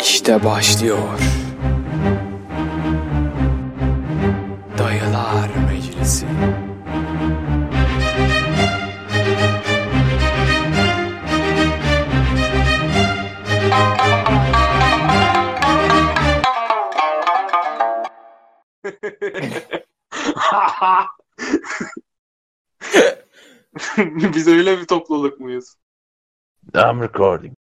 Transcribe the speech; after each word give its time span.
İşte 0.00 0.44
başlıyor. 0.44 1.18
Dayılar 4.78 5.50
Meclisi. 5.70 6.26
Biz 24.34 24.48
öyle 24.48 24.78
bir 24.78 24.86
topluluk 24.86 25.40
muyuz? 25.40 25.74
I'm 26.74 27.02
recording. 27.02 27.59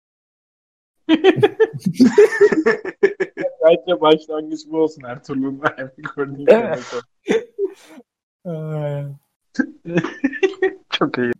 Bence 3.63 4.01
başlangıç 4.01 4.59
bu 4.67 4.77
olsun 4.77 5.03
Ertuğrul'un 5.03 5.61
gördüğü 6.15 6.45
Evet. 6.47 6.95
Çok 10.89 11.17
iyi. 11.17 11.31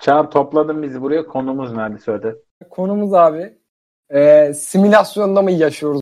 Çağır 0.00 0.30
topladın 0.30 0.82
bizi 0.82 1.02
buraya. 1.02 1.26
Konumuz 1.26 1.72
nerede 1.72 1.98
söyle. 1.98 2.36
Konumuz 2.70 3.14
abi 3.14 3.58
e, 4.10 4.54
simülasyonda 4.54 5.42
mı 5.42 5.50
yaşıyoruz? 5.50 6.00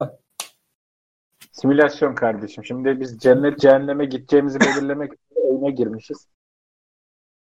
Simülasyon 1.52 2.14
kardeşim. 2.14 2.64
Şimdi 2.64 3.00
biz 3.00 3.18
cennet 3.18 3.58
cehenneme 3.58 4.04
gideceğimizi 4.04 4.60
belirlemek 4.60 5.12
için 5.12 5.48
oyuna 5.48 5.70
girmişiz. 5.70 6.28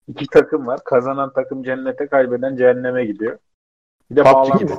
İki 0.08 0.26
takım 0.26 0.66
var. 0.66 0.80
Kazanan 0.84 1.32
takım 1.32 1.62
cennete, 1.62 2.06
kaybeden 2.06 2.56
cehenneme 2.56 3.04
gidiyor. 3.04 3.38
Bir 4.10 4.16
de 4.16 4.22
PUBG 4.22 4.34
bağlantı, 4.34 4.64
gibi. 4.64 4.72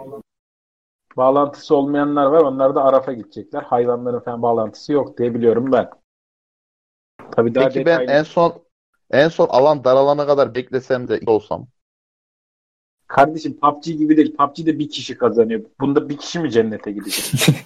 Bağlantısı 1.18 1.76
olmayanlar 1.76 2.26
var. 2.26 2.42
Onlar 2.42 2.76
da 2.76 2.84
Araf'a 2.84 3.14
gidecekler. 3.14 3.64
Hayvanların 3.64 4.20
falan 4.20 4.42
bağlantısı 4.42 4.94
yok 4.94 5.18
diye 5.18 5.36
biliyorum 5.36 5.72
ben. 5.72 5.90
Tabii 7.32 7.56
daha 7.56 7.70
Peki 7.70 7.86
ben 7.86 8.08
en 8.08 8.24
son 8.24 8.64
en 9.12 9.30
son 9.30 9.48
alan 9.48 9.84
daralana 9.84 10.28
kadar 10.28 10.56
beklesem 10.56 11.08
de 11.08 11.20
olsam. 11.26 11.68
Kardeşim 13.08 13.60
PUBG 13.60 13.86
gibi 13.86 14.18
değil. 14.18 14.36
PUBG'de 14.36 14.80
bir 14.80 14.90
kişi 14.90 15.18
kazanıyor. 15.18 15.66
Bunda 15.80 16.10
bir 16.10 16.18
kişi 16.18 16.40
mi 16.40 16.52
cennete 16.52 16.92
gidecek? 16.92 17.48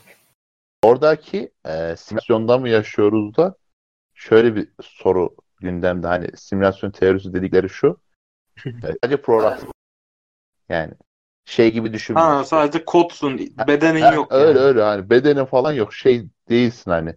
Oradaki 0.84 1.52
e, 1.66 1.96
simülasyonda 1.96 2.58
mı 2.58 2.70
yaşıyoruz 2.70 3.38
da 3.38 3.56
şöyle 4.14 4.56
bir 4.56 4.70
soru 4.82 5.36
gündemde 5.60 6.08
hani 6.08 6.38
simülasyon 6.38 6.92
teorisi 6.92 7.34
dedikleri 7.34 7.70
şu. 7.70 7.98
e, 8.66 8.72
sadece 9.02 9.22
program. 9.22 9.58
Yani 10.70 10.94
şey 11.52 11.72
gibi 11.72 11.94
düşünme. 11.94 12.20
Ha 12.20 12.44
sadece 12.44 12.86
kodsun. 12.86 13.40
Bedenin 13.68 14.02
Ha, 14.02 14.14
yok. 14.14 14.28
öyle 14.32 14.60
yani. 14.60 14.68
öyle 14.68 14.82
hani 14.82 15.10
bedenin 15.10 15.46
falan 15.46 15.74
yok 15.74 15.94
şey 15.94 16.28
değilsin 16.50 16.92
hani 16.92 17.16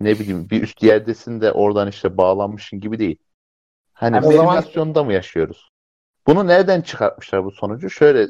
ne 0.00 0.18
bileyim 0.18 0.50
bir 0.50 0.62
üst 0.62 0.82
yerdesin 0.82 1.40
de 1.40 1.52
oradan 1.52 1.88
işte 1.88 2.16
bağlanmışsın 2.16 2.80
gibi 2.80 2.98
değil. 2.98 3.16
Hani 3.92 4.16
Ama 4.16 4.26
o 4.28 4.32
zaman- 4.32 4.54
simülasyonda 4.60 5.04
mı 5.04 5.12
yaşıyoruz? 5.12 5.70
Bunu 6.26 6.46
nereden 6.46 6.80
çıkartmışlar 6.80 7.44
bu 7.44 7.50
sonucu? 7.50 7.90
Şöyle 7.90 8.28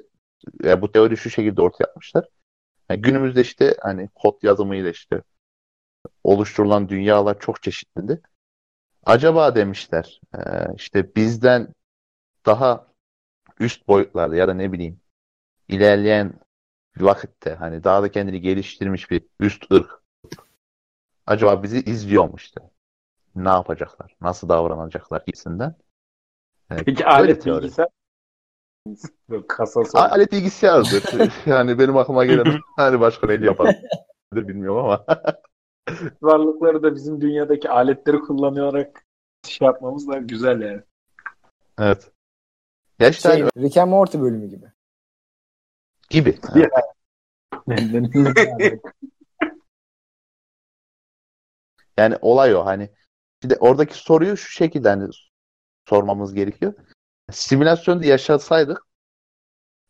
ya 0.63 0.83
bu 0.83 0.93
teori 0.93 1.17
şu 1.17 1.31
şekilde 1.31 1.63
ortaya 1.63 1.85
atmışlar. 1.85 2.25
Yani 2.91 3.01
günümüzde 3.01 3.41
işte 3.41 3.75
hani 3.83 4.09
kod 4.15 4.43
yazımıyla 4.43 4.91
işte 4.91 5.23
oluşturulan 6.25 6.89
dünyalar 6.89 7.39
çok 7.41 7.63
çeşitli. 7.63 8.21
Acaba 9.07 9.55
demişler 9.55 10.21
işte 10.77 11.15
bizden 11.17 11.69
daha 12.47 12.87
üst 13.61 13.89
boyutlarda 13.89 14.37
ya 14.37 14.49
da 14.49 14.55
ne 14.55 14.73
bileyim 14.73 15.01
ilerleyen 15.69 16.33
vakitte 16.97 17.55
hani 17.55 17.85
daha 17.85 18.03
da 18.03 18.11
kendini 18.11 18.41
geliştirmiş 18.41 19.11
bir 19.11 19.23
üst 19.41 19.73
ırk 19.73 20.03
acaba 21.27 21.63
bizi 21.63 21.81
izliyor 21.81 22.25
mu 22.25 22.35
işte? 22.37 22.61
Ne 23.35 23.49
yapacaklar? 23.49 24.17
Nasıl 24.21 24.49
davranacaklar 24.49 25.23
gibisinden. 25.27 25.75
Evet, 26.71 26.83
Peki 26.87 27.07
alet 27.07 27.43
teori. 27.43 27.63
bilgisayar 27.63 27.89
kasası. 29.49 29.99
Alet 29.99 30.33
bilgisayardır. 30.33 31.05
yani 31.47 31.79
benim 31.79 31.97
aklıma 31.97 32.25
gelen 32.25 32.59
hani 32.77 33.01
başka 33.01 33.27
ne 33.27 33.47
yapar 33.47 33.77
bilmiyorum 34.33 34.79
ama. 34.79 35.05
varlıkları 36.23 36.83
da 36.83 36.95
bizim 36.95 37.21
dünyadaki 37.21 37.71
aletleri 37.71 38.21
kullanarak 38.21 39.05
şey 39.47 39.67
yapmamız 39.67 40.09
da 40.09 40.19
güzel 40.19 40.61
yani. 40.61 40.83
evet. 41.79 42.11
Ya 42.99 43.09
işte 43.09 43.29
Şey, 43.29 43.41
hani 43.41 43.51
Rick 43.65 43.77
and 43.77 43.91
Morty 43.91 44.19
bölümü 44.21 44.47
gibi. 44.47 44.67
Gibi. 46.15 46.39
Ya. 46.55 46.71
Yani 51.97 52.17
olay 52.21 52.55
o 52.55 52.65
hani. 52.65 52.91
Şimdi 53.43 53.57
oradaki 53.61 53.95
soruyu 53.95 54.37
şu 54.37 54.51
şekilde 54.51 54.89
hani 54.89 55.09
sormamız 55.89 56.35
gerekiyor. 56.35 56.75
Simülasyonda 57.31 58.07
yaşasaydık 58.07 58.87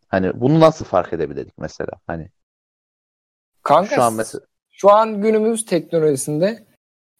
hani 0.09 0.41
bunu 0.41 0.61
nasıl 0.61 0.85
fark 0.85 1.13
edebilirdik 1.13 1.59
mesela? 1.59 1.91
Hani 2.07 2.29
Kanka 3.63 3.95
şu 3.95 4.03
an 4.03 4.15
mesela 4.15 4.45
şu 4.71 4.91
an 4.91 5.23
günümüz 5.23 5.65
teknolojisinde 5.65 6.67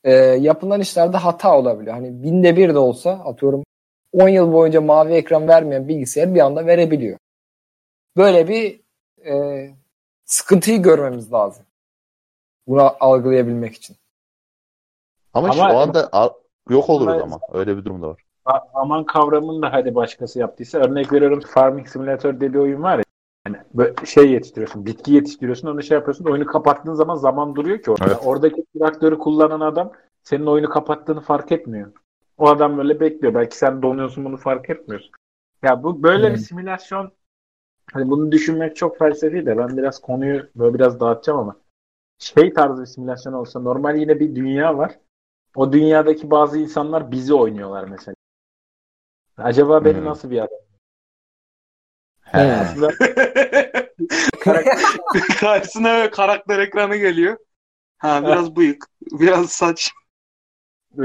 e, 0.05 0.13
yapılan 0.15 0.81
işlerde 0.81 1.17
hata 1.17 1.59
olabiliyor. 1.59 1.95
Hani 1.95 2.23
binde 2.23 2.57
bir 2.57 2.75
de 2.75 2.79
olsa 2.79 3.11
atıyorum 3.11 3.65
10 4.13 4.29
yıl 4.29 4.53
boyunca 4.53 4.81
mavi 4.81 5.13
ekran 5.13 5.49
vermeyen 5.49 5.89
bilgisayar 5.89 6.35
bir 6.35 6.41
anda 6.41 6.67
verebiliyor. 6.67 7.19
Böyle 8.17 8.49
bir 8.49 8.84
e, 9.27 9.71
sıkıntıyı 10.25 10.83
görmemiz 10.83 11.33
lazım. 11.33 11.67
Bunu 12.67 12.93
algılayabilmek 13.01 13.75
için. 13.75 13.97
ama, 15.35 15.49
Ama- 15.49 15.73
o 15.75 15.77
anda 15.79 16.11
yok 16.69 16.91
oluruz 16.91 17.13
Ama- 17.15 17.23
ama. 17.23 17.41
Öyle 17.53 17.77
bir 17.77 17.85
durum 17.85 18.03
da 18.03 18.09
var. 18.09 18.25
Zaman 18.73 19.05
kavramını 19.05 19.63
da 19.63 19.73
hadi 19.73 19.95
başkası 19.95 20.39
yaptıysa 20.39 20.79
örnek 20.79 21.13
veriyorum 21.13 21.41
Farming 21.41 21.89
Simulator 21.89 22.41
diye 22.41 22.53
bir 22.53 22.59
oyun 22.59 22.83
var 22.83 22.99
ya. 22.99 23.05
Yani 23.47 23.57
böyle 23.75 24.07
şey 24.07 24.31
yetiştiriyorsun, 24.33 24.87
bitki 24.87 25.13
yetiştiriyorsun, 25.13 25.69
onu 25.69 25.83
şey 25.83 25.95
yapıyorsun. 25.95 26.25
Oyunu 26.25 26.47
kapattığın 26.47 26.95
zaman 26.95 27.15
zaman 27.17 27.57
duruyor 27.57 27.83
ki 27.83 27.91
orada. 27.91 28.05
Evet. 28.07 28.21
Oradaki 28.25 28.65
traktörü 28.79 29.19
kullanan 29.19 29.61
adam 29.61 29.93
senin 30.23 30.47
oyunu 30.47 30.69
kapattığını 30.69 31.21
fark 31.21 31.53
etmiyor. 31.53 31.93
O 32.39 32.49
adam 32.49 32.79
böyle 32.79 33.01
bekliyor. 33.01 33.35
Belki 33.35 33.57
sen 33.57 33.83
donuyorsun 33.83 34.25
bunu 34.25 34.37
fark 34.37 34.71
etmiyorsun. 34.71 35.11
Ya 35.63 35.83
bu 35.83 36.03
böyle 36.03 36.27
bir 36.31 36.37
Hmm. 36.37 36.43
simülasyon 36.45 37.13
hani 37.93 38.11
bunu 38.11 38.33
düşünmek 38.33 38.77
çok 38.77 38.99
felsefi 38.99 39.47
de 39.47 39.59
ben 39.59 39.77
biraz 39.77 40.01
konuyu 40.01 40.47
böyle 40.57 40.75
biraz 40.75 41.01
dağıtacağım 41.01 41.39
ama 41.39 41.57
şey 42.19 42.53
tarzı 42.55 42.83
bir 42.83 42.87
simülasyon 42.87 43.33
olsa 43.33 43.61
normal 43.61 43.97
yine 43.99 44.21
bir 44.21 44.37
dünya 44.37 44.79
var. 44.79 44.99
O 45.57 45.73
dünyadaki 45.75 46.31
bazı 46.33 46.59
insanlar 46.59 47.13
bizi 47.13 47.35
oynuyorlar 47.35 47.85
mesela. 47.85 48.17
Acaba 49.39 49.85
beni 49.85 49.99
Hmm. 49.99 50.05
nasıl 50.05 50.31
bir 50.31 50.39
adam? 50.39 50.59
He. 52.33 52.39
Aslında 52.39 52.91
karakter, 54.41 54.83
Karşısına 55.41 56.11
karakter 56.11 56.59
ekranı 56.59 56.97
geliyor. 56.97 57.37
Ha 57.99 58.23
biraz 58.27 58.57
bıyık, 58.57 58.85
biraz 59.13 59.51
saç. 59.51 59.93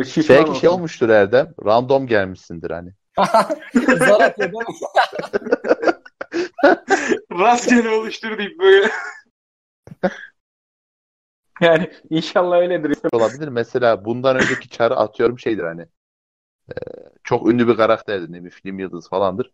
şişman 0.06 0.35
Belki 0.35 0.59
şey 0.59 0.69
olsun. 0.69 0.69
olmuştur 0.69 1.09
Erdem. 1.09 1.53
Random 1.66 2.07
gelmişsindir 2.07 2.72
hani. 2.72 2.94
Zar 4.00 4.22
atıyor 4.22 4.51
değil 4.51 4.63
mi? 4.69 4.75
Rastgele 7.31 7.89
oluştur 7.89 8.38
deyip 8.38 8.59
böyle. 8.59 8.89
Yani 11.61 11.91
inşallah 12.09 12.57
öyledir. 12.57 12.97
olabilir. 13.13 13.47
Mesela 13.47 14.05
bundan 14.05 14.35
önceki 14.35 14.69
çarı 14.69 14.95
atıyorum 14.95 15.39
şeydir 15.39 15.63
hani. 15.63 15.81
e, 16.69 16.75
çok 17.23 17.47
ünlü 17.49 17.67
bir 17.67 17.75
karakterdir. 17.78 18.31
Ne 18.31 18.44
bir 18.44 18.49
film 18.49 18.79
yıldızı 18.79 19.09
falandır. 19.09 19.51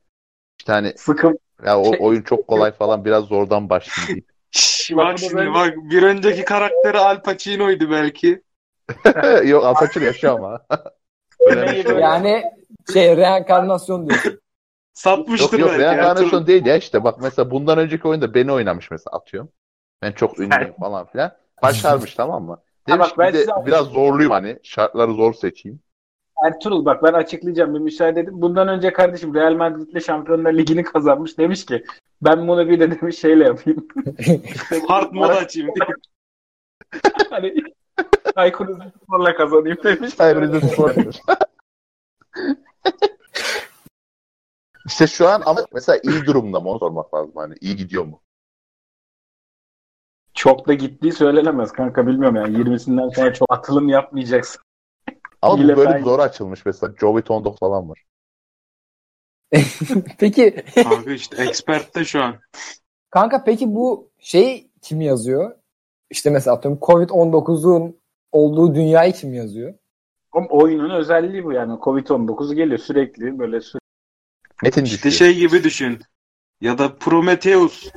İşte 0.60 0.72
hani 0.72 0.94
Sıkım. 0.98 1.38
ya 1.66 1.80
o 1.80 1.86
Şey- 1.86 1.98
oyun 2.02 2.22
çok 2.22 2.48
kolay 2.48 2.72
falan 2.72 3.06
biraz 3.06 3.24
zordan 3.26 3.70
başlayayım 3.70 4.16
deyip. 4.16 4.30
Bak 4.98 5.20
şimdi 5.20 5.36
böyle- 5.36 5.54
bak 5.54 5.74
bir 5.76 6.04
önceki 6.04 6.46
karakteri 6.46 6.98
Al 6.98 7.22
Pacino'ydu 7.24 7.92
belki. 7.92 8.42
Yok 9.44 9.66
Apaçır 9.66 10.02
yaşıyor 10.02 10.34
ama. 10.40 10.62
Şey. 11.48 11.84
Yani 12.00 12.44
şey 12.94 13.18
reenkarnasyon 13.18 14.10
diyorsun. 14.10 14.40
Yok 14.96 15.18
Satmıştır 15.18 15.60
yok 15.60 15.70
belki. 15.70 15.82
reenkarnasyon 15.82 16.26
Ertuğrul. 16.26 16.48
değil 16.48 16.66
ya 16.66 16.78
işte 16.78 17.04
bak 17.04 17.16
mesela 17.22 17.52
bundan 17.52 17.78
önceki 17.78 18.08
oyunda 18.08 18.34
beni 18.34 18.52
oynamış 18.52 18.92
mesela 18.92 19.18
atıyorum. 19.18 19.50
Ben 20.02 20.12
çok 20.12 20.40
ünlüyüm 20.40 20.74
falan 20.80 21.06
filan. 21.06 21.32
Başarmış 21.64 22.14
tamam 22.16 22.44
mı? 22.44 22.62
Demiş 22.88 23.00
bak 23.10 23.18
ben 23.18 23.30
bir 23.30 23.34
de 23.34 23.38
size- 23.40 23.66
biraz 23.66 23.86
zorluyum 23.88 24.32
hani 24.32 24.60
şartları 24.64 25.14
zor 25.14 25.34
seçeyim. 25.34 25.80
Ertuğrul 26.46 26.86
bak 26.86 27.04
ben 27.04 27.14
açıklayacağım 27.14 27.74
bir 27.74 27.80
müsaade 27.80 28.20
edin. 28.20 28.42
Bundan 28.42 28.68
önce 28.68 28.94
kardeşim 28.94 29.36
Real 29.36 29.54
Madrid'le 29.54 30.00
Şampiyonlar 30.06 30.54
Ligi'ni 30.54 30.84
kazanmış. 30.84 31.38
Demiş 31.38 31.66
ki 31.66 31.84
ben 32.22 32.48
bunu 32.48 32.70
bir 32.70 32.80
de 32.80 32.92
demiş 33.02 33.20
şeyle 33.20 33.44
yapayım. 33.44 33.88
Hard 34.88 35.12
mod 35.14 35.30
açayım. 35.30 35.70
hani 37.30 37.56
Aykut 38.36 38.70
Spor'la 39.04 39.36
kazanayım 39.36 39.78
demiş. 39.84 40.14
Ayrıca 40.20 40.62
spor. 40.68 40.94
İşte 44.86 45.08
şu 45.08 45.28
an 45.28 45.42
ama 45.46 45.62
mesela 45.74 46.00
iyi 46.04 46.26
durumda 46.26 46.60
mı 46.60 46.70
onu 46.70 46.80
sormak 46.80 47.14
lazım 47.14 47.34
hani 47.36 47.56
iyi 47.62 47.76
gidiyor 47.76 48.06
mu? 48.06 48.22
çok 50.36 50.68
da 50.68 50.74
gittiği 50.74 51.12
söylenemez 51.12 51.72
kanka 51.72 52.08
bilmiyorum 52.08 52.36
yani 52.36 52.58
20'sinden 52.58 53.10
sonra 53.10 53.34
çok 53.34 53.54
atılım 53.54 53.90
yapmayacaksın. 53.90 54.62
Ama 55.42 55.58
bu 55.58 55.68
bölüm 55.68 55.76
falan- 55.76 56.04
zor 56.04 56.20
açılmış 56.20 56.66
mesela. 56.66 56.94
Jovit 57.00 57.32
19 57.32 57.60
falan 57.60 57.90
var. 57.90 58.06
Peki 60.20 60.66
Kanka 60.84 61.12
işte 61.12 61.44
ekspertte 61.44 62.06
şu 62.06 62.22
an. 62.22 62.36
kanka 63.10 63.44
peki 63.44 63.76
bu 63.76 64.10
şey 64.20 64.72
kim 64.82 65.02
yazıyor? 65.02 65.56
İşte 66.10 66.30
mesela 66.30 66.56
atıyorum 66.56 66.80
Covid-19'un 66.82 68.00
olduğu 68.32 68.76
dünyayı 68.76 69.14
kim 69.14 69.34
yazıyor? 69.34 69.74
Oğlum 70.34 70.48
oyunun 70.50 70.90
özelliği 70.90 71.44
bu 71.44 71.52
yani. 71.52 71.74
Covid-19 71.74 72.54
geliyor 72.54 72.80
sürekli 72.80 73.40
böyle 73.40 73.62
sürekli. 73.62 73.85
Metin 74.64 74.86
İşte 74.86 75.10
düşüyor. 75.10 75.32
şey 75.32 75.40
gibi 75.40 75.64
düşün. 75.64 76.02
Ya 76.62 76.78
da 76.78 76.98
Prometheus. 76.98 77.92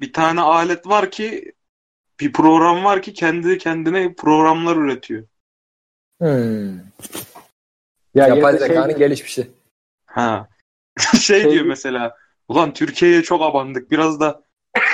Bir 0.00 0.12
tane 0.12 0.40
alet 0.40 0.86
var 0.86 1.10
ki 1.10 1.52
bir 2.20 2.32
program 2.32 2.84
var 2.84 3.02
ki 3.02 3.12
kendi 3.12 3.58
kendine 3.58 4.14
programlar 4.14 4.76
üretiyor. 4.76 5.26
Hmm. 6.20 6.78
Ya 8.14 8.28
Yapay 8.28 8.58
zekanın 8.58 8.88
şey, 8.88 8.98
gelişmişi. 8.98 9.50
Ha. 10.06 10.48
şey 11.20 11.42
Şey- 11.42 11.50
diyor 11.52 11.64
mesela. 11.64 12.16
Ulan 12.48 12.72
Türkiye'ye 12.72 13.22
çok 13.22 13.42
abandık. 13.42 13.90
Biraz 13.90 14.20
da 14.20 14.42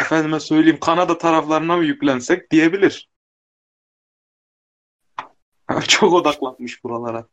efendime 0.00 0.40
söyleyeyim 0.40 0.80
Kanada 0.80 1.18
taraflarına 1.18 1.76
mı 1.76 1.84
yüklensek 1.84 2.50
diyebilir. 2.50 3.10
Çok 5.88 6.12
odaklanmış 6.12 6.84
buralara. 6.84 7.28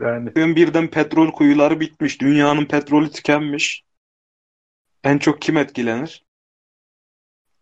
Yani 0.00 0.34
Birden 0.36 0.90
petrol 0.90 1.32
kuyuları 1.32 1.80
bitmiş. 1.80 2.20
Dünyanın 2.20 2.66
petrolü 2.66 3.10
tükenmiş. 3.10 3.84
En 5.04 5.18
çok 5.18 5.42
kim 5.42 5.56
etkilenir? 5.56 6.24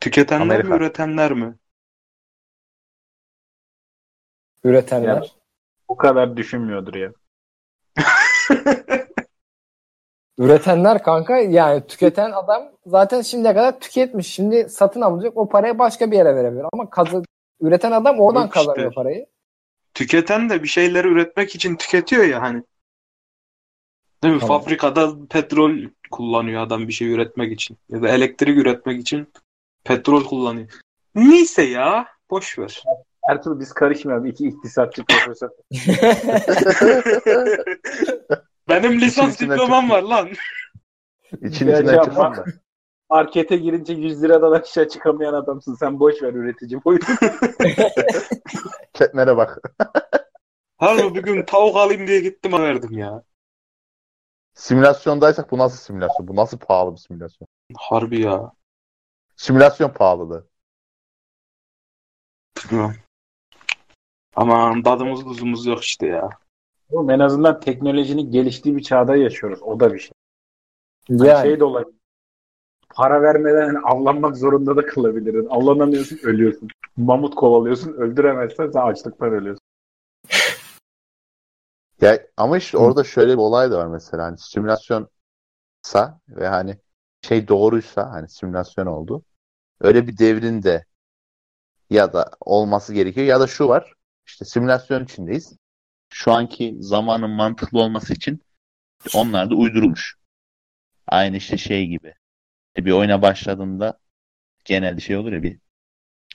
Tüketenler 0.01 0.47
mi, 0.47 0.53
Amerika. 0.53 0.77
üretenler 0.77 1.33
mi? 1.33 1.55
Üretenler. 4.65 5.09
Ya. 5.09 5.23
o 5.89 5.97
kadar 5.97 6.37
düşünmüyordur 6.37 6.95
ya. 6.95 7.13
Üretenler 10.39 11.03
kanka 11.03 11.39
yani 11.39 11.87
tüketen 11.87 12.33
adam 12.33 12.73
zaten 12.87 13.21
şimdiye 13.23 13.55
kadar 13.55 13.81
tüketmiş. 13.81 14.27
Şimdi 14.27 14.69
satın 14.69 15.01
alacak 15.01 15.37
o 15.37 15.49
parayı 15.49 15.79
başka 15.79 16.11
bir 16.11 16.17
yere 16.17 16.37
verebilir. 16.37 16.65
Ama 16.73 16.91
kazı, 16.91 17.23
üreten 17.61 17.93
adam 17.93 18.21
oradan 18.21 18.41
Yok 18.41 18.57
işte. 18.57 18.67
kazanıyor 18.67 18.95
parayı. 18.95 19.27
Tüketen 20.01 20.51
de 20.51 20.63
bir 20.63 20.69
şeyleri 20.69 21.09
üretmek 21.09 21.55
için 21.55 21.77
tüketiyor 21.77 22.25
ya 22.25 22.43
hani. 22.43 22.63
Değil 24.23 24.35
mi? 24.35 24.41
Tamam. 24.41 24.63
Fabrikada 24.63 25.13
petrol 25.31 25.77
kullanıyor 26.11 26.63
adam 26.63 26.89
bir 26.89 26.93
şey 26.93 27.13
üretmek 27.13 27.53
için. 27.53 27.79
Ya 27.89 28.03
da 28.03 28.09
elektrik 28.09 28.59
üretmek 28.59 29.01
için 29.01 29.33
petrol 29.85 30.25
kullanıyor. 30.25 30.69
Neyse 31.15 31.63
ya. 31.63 32.09
Boş 32.31 32.59
ver. 32.59 32.83
Ertuğrul 33.31 33.61
biz 33.61 33.73
karışmayalım. 33.73 34.27
İki 34.27 34.47
iktisatçı 34.47 35.05
profesör. 35.05 35.51
Benim 38.69 39.01
lisans 39.01 39.35
içinden 39.35 39.55
diplomam 39.55 39.91
var 39.91 40.03
lan. 40.03 40.29
İçin 41.33 41.69
içinden 41.69 41.87
da. 41.87 42.45
Markete 43.11 43.57
girince 43.57 43.93
100 43.93 44.23
liradan 44.23 44.53
aşağı 44.53 44.89
çıkamayan 44.89 45.35
adamsın. 45.35 45.75
Sen 45.75 46.01
boş 46.01 46.23
ver 46.23 46.33
üretici 46.33 46.85
boyutu. 46.85 47.07
Chat'lere 48.95 49.37
bak. 49.37 49.59
Harbi 50.79 51.15
bir 51.15 51.23
gün 51.23 51.45
tavuk 51.45 51.77
alayım 51.77 52.07
diye 52.07 52.21
gittim 52.21 52.53
verdim 52.53 52.99
ya. 52.99 53.23
Simülasyondaysak 54.55 55.51
bu 55.51 55.59
nasıl 55.59 55.77
simülasyon? 55.77 56.29
Bu 56.29 56.37
nasıl 56.37 56.59
pahalı 56.59 56.93
bir 56.93 57.01
simülasyon? 57.01 57.49
Harbi 57.77 58.21
ya. 58.21 58.53
Simülasyon 59.37 59.91
pahalılığı. 59.91 60.47
Bilmiyorum. 62.65 62.97
Aman 64.37 64.83
tadımız 64.83 65.25
tuzumuz 65.25 65.67
yok 65.67 65.83
işte 65.85 66.07
ya. 66.07 66.29
Oğlum 66.91 67.11
en 67.11 67.19
azından 67.19 67.61
teknolojinin 67.61 68.33
geliştiği 68.33 68.77
bir 68.77 68.83
çağda 68.83 69.17
yaşıyoruz. 69.17 69.63
O 69.63 69.81
da 69.81 69.95
bir 69.95 69.99
şey. 69.99 70.13
Yani 71.09 71.43
Şey 71.43 71.61
de 71.61 71.65
olabilir. 71.65 72.00
Para 72.95 73.23
vermeden 73.23 73.67
hani 73.67 73.79
avlanmak 73.79 74.37
zorunda 74.37 74.77
da 74.77 74.87
kalabilirdin. 74.87 75.47
Avlanamıyorsun 75.51 76.19
ölüyorsun. 76.23 76.69
Mamut 76.97 77.35
kovalıyorsun 77.35 77.93
öldüremezsen 77.93 78.71
sen 78.71 78.81
açlıktan 78.81 79.33
ölüyorsun. 79.33 79.65
Ya 82.01 82.27
ama 82.37 82.59
işte 82.59 82.79
orada 82.79 83.05
şöyle 83.05 83.33
bir 83.33 83.39
olay 83.39 83.71
da 83.71 83.79
var 83.79 83.87
mesela 83.87 84.25
hani 84.25 84.39
simülasyonsa 84.39 85.11
ve 86.29 86.49
hani 86.49 86.79
şey 87.23 87.49
doğruysa 87.49 88.11
hani 88.11 88.29
simülasyon 88.29 88.87
oldu. 88.87 89.25
Öyle 89.81 90.07
bir 90.07 90.19
devrin 90.19 90.63
de 90.63 90.85
ya 91.91 92.13
da 92.13 92.31
olması 92.41 92.95
gerekiyor 92.95 93.27
ya 93.27 93.41
da 93.41 93.47
şu 93.47 93.69
var. 93.69 93.93
işte 94.27 94.45
simülasyon 94.45 95.05
içindeyiz. 95.05 95.57
Şu 96.13 96.33
anki 96.33 96.77
zamanın 96.81 97.31
mantıklı 97.31 97.81
olması 97.81 98.13
için 98.13 98.43
onlar 99.15 99.51
da 99.51 99.55
uydurulmuş. 99.55 100.17
Aynı 101.09 101.37
işte 101.37 101.59
şey 101.59 101.87
gibi. 101.87 102.15
Bir 102.77 102.91
oyuna 102.93 103.23
başladığında 103.23 103.99
genelde 104.65 105.01
şey 105.01 105.17
olur 105.17 105.33
ya 105.33 105.43
bir 105.43 105.59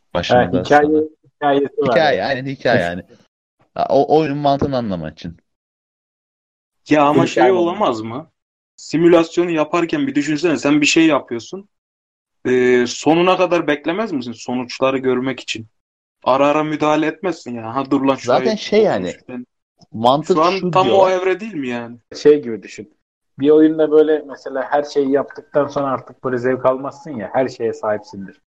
Ha, 0.07 0.13
başında 0.13 0.63
hikaye, 0.63 0.87
sana- 0.87 1.03
hikayesi 1.35 1.81
var. 1.81 1.91
hikaye 1.91 2.23
aynen 2.23 2.45
hikaye 2.45 2.81
yani. 2.81 3.03
O 3.89 4.17
oyunun 4.19 4.37
mantığını 4.37 4.77
anlamak 4.77 5.13
için. 5.19 5.37
Ya 6.89 7.03
ama 7.05 7.23
Bir 7.23 7.27
şey 7.27 7.51
olamaz 7.51 8.01
mı? 8.01 8.31
Simülasyonu 8.75 9.51
yaparken 9.51 10.07
bir 10.07 10.15
düşünsene 10.15 10.57
sen 10.57 10.81
bir 10.81 10.85
şey 10.85 11.05
yapıyorsun. 11.05 11.69
Ee, 12.45 12.85
sonuna 12.87 13.37
kadar 13.37 13.67
beklemez 13.67 14.11
misin 14.11 14.31
sonuçları 14.31 14.97
görmek 14.97 15.39
için? 15.39 15.67
Ara 16.23 16.47
ara 16.47 16.63
müdahale 16.63 17.07
etmezsin 17.07 17.55
ya. 17.55 17.75
Ha 17.75 17.91
dur 17.91 18.01
lan 18.01 18.15
şurayı 18.15 18.41
Zaten 18.41 18.55
şey 18.55 18.83
yani. 18.83 19.15
Mantık 19.91 20.37
Şu 20.37 20.43
an 20.43 20.51
şu 20.51 20.71
tam 20.71 20.87
o 20.87 20.89
diyorlar. 20.89 21.11
evre 21.11 21.39
değil 21.39 21.53
mi 21.53 21.67
yani? 21.67 21.97
Şey 22.15 22.41
gibi 22.43 22.63
düşün. 22.63 22.93
Bir 23.39 23.49
oyunda 23.49 23.91
böyle 23.91 24.23
mesela 24.27 24.63
her 24.71 24.83
şeyi 24.83 25.11
yaptıktan 25.11 25.67
sonra 25.67 25.87
artık 25.87 26.23
böyle 26.23 26.37
zevk 26.37 26.65
almazsın 26.65 27.11
ya 27.11 27.29
her 27.33 27.47
şeye 27.47 27.73
sahipsindir. 27.73 28.41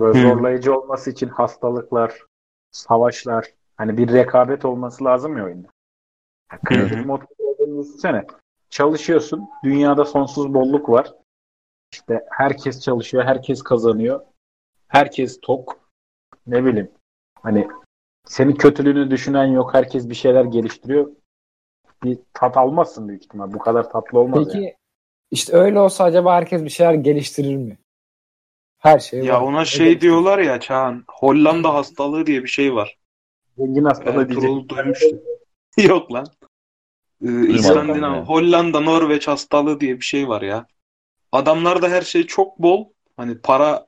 Böyle 0.00 0.18
Hı. 0.18 0.22
zorlayıcı 0.22 0.78
olması 0.78 1.10
için 1.10 1.28
hastalıklar, 1.28 2.18
savaşlar 2.70 3.46
hani 3.76 3.96
bir 3.96 4.12
rekabet 4.12 4.64
olması 4.64 5.04
lazım 5.04 5.38
ya 5.38 5.44
oyunda. 5.44 5.68
Hı. 6.68 7.06
mod 7.06 7.22
olduğunu 7.38 7.82
düşünsene. 7.82 8.26
Çalışıyorsun. 8.70 9.48
Dünyada 9.64 10.04
sonsuz 10.04 10.54
bolluk 10.54 10.88
var. 10.88 11.14
İşte 11.92 12.24
herkes 12.30 12.80
çalışıyor, 12.80 13.24
herkes 13.24 13.62
kazanıyor. 13.62 14.20
Herkes 14.88 15.40
tok. 15.40 15.76
Ne 16.46 16.64
bileyim. 16.64 16.90
Hani 17.42 17.68
senin 18.24 18.54
kötülüğünü 18.54 19.10
düşünen 19.10 19.46
yok. 19.46 19.74
Herkes 19.74 20.08
bir 20.08 20.14
şeyler 20.14 20.44
geliştiriyor. 20.44 21.10
Bir 22.04 22.18
tat 22.34 22.56
almazsın 22.56 23.08
büyük 23.08 23.24
ihtimal. 23.24 23.52
Bu 23.52 23.58
kadar 23.58 23.90
tatlı 23.90 24.18
olmaz 24.18 24.44
peki 24.44 24.56
yani. 24.58 24.74
işte 25.30 25.56
öyle 25.56 25.80
olsa 25.80 26.04
acaba 26.04 26.34
herkes 26.34 26.64
bir 26.64 26.68
şeyler 26.68 26.94
geliştirir 26.94 27.56
mi? 27.56 27.78
Her 28.78 28.98
şey 28.98 29.20
Ya 29.20 29.34
var. 29.34 29.46
ona 29.46 29.64
şey 29.64 30.00
diyorlar 30.00 30.38
ya 30.38 30.60
Çağan. 30.60 31.04
Hollanda 31.08 31.74
hastalığı 31.74 32.26
diye 32.26 32.42
bir 32.42 32.48
şey 32.48 32.74
var. 32.74 32.98
Zengin 33.58 33.84
hastalığı 33.84 34.28
diyecek. 34.28 34.50
Ertuğrul 34.50 34.68
duymuştum. 34.68 35.20
Yok 35.76 36.12
lan. 36.12 36.26
Ee, 37.24 37.46
İskandinav, 37.48 38.14
yani. 38.14 38.26
Hollanda, 38.26 38.80
Norveç 38.80 39.28
hastalığı 39.28 39.80
diye 39.80 39.96
bir 39.96 40.04
şey 40.04 40.28
var 40.28 40.42
ya. 40.42 40.66
Adamlarda 41.32 41.88
her 41.88 42.02
şey 42.02 42.26
çok 42.26 42.58
bol. 42.58 42.88
Hani 43.16 43.38
para, 43.40 43.86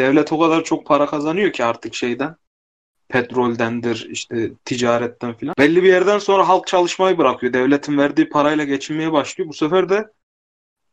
devlet 0.00 0.32
o 0.32 0.38
kadar 0.38 0.64
çok 0.64 0.86
para 0.86 1.06
kazanıyor 1.06 1.52
ki 1.52 1.64
artık 1.64 1.94
şeyden. 1.94 2.36
Petroldendir, 3.12 4.06
işte 4.10 4.52
ticaretten 4.64 5.34
filan. 5.34 5.54
Belli 5.58 5.82
bir 5.82 5.88
yerden 5.88 6.18
sonra 6.18 6.48
halk 6.48 6.66
çalışmayı 6.66 7.18
bırakıyor. 7.18 7.52
Devletin 7.52 7.98
verdiği 7.98 8.28
parayla 8.28 8.64
geçinmeye 8.64 9.12
başlıyor. 9.12 9.48
Bu 9.48 9.52
sefer 9.52 9.88
de 9.88 10.08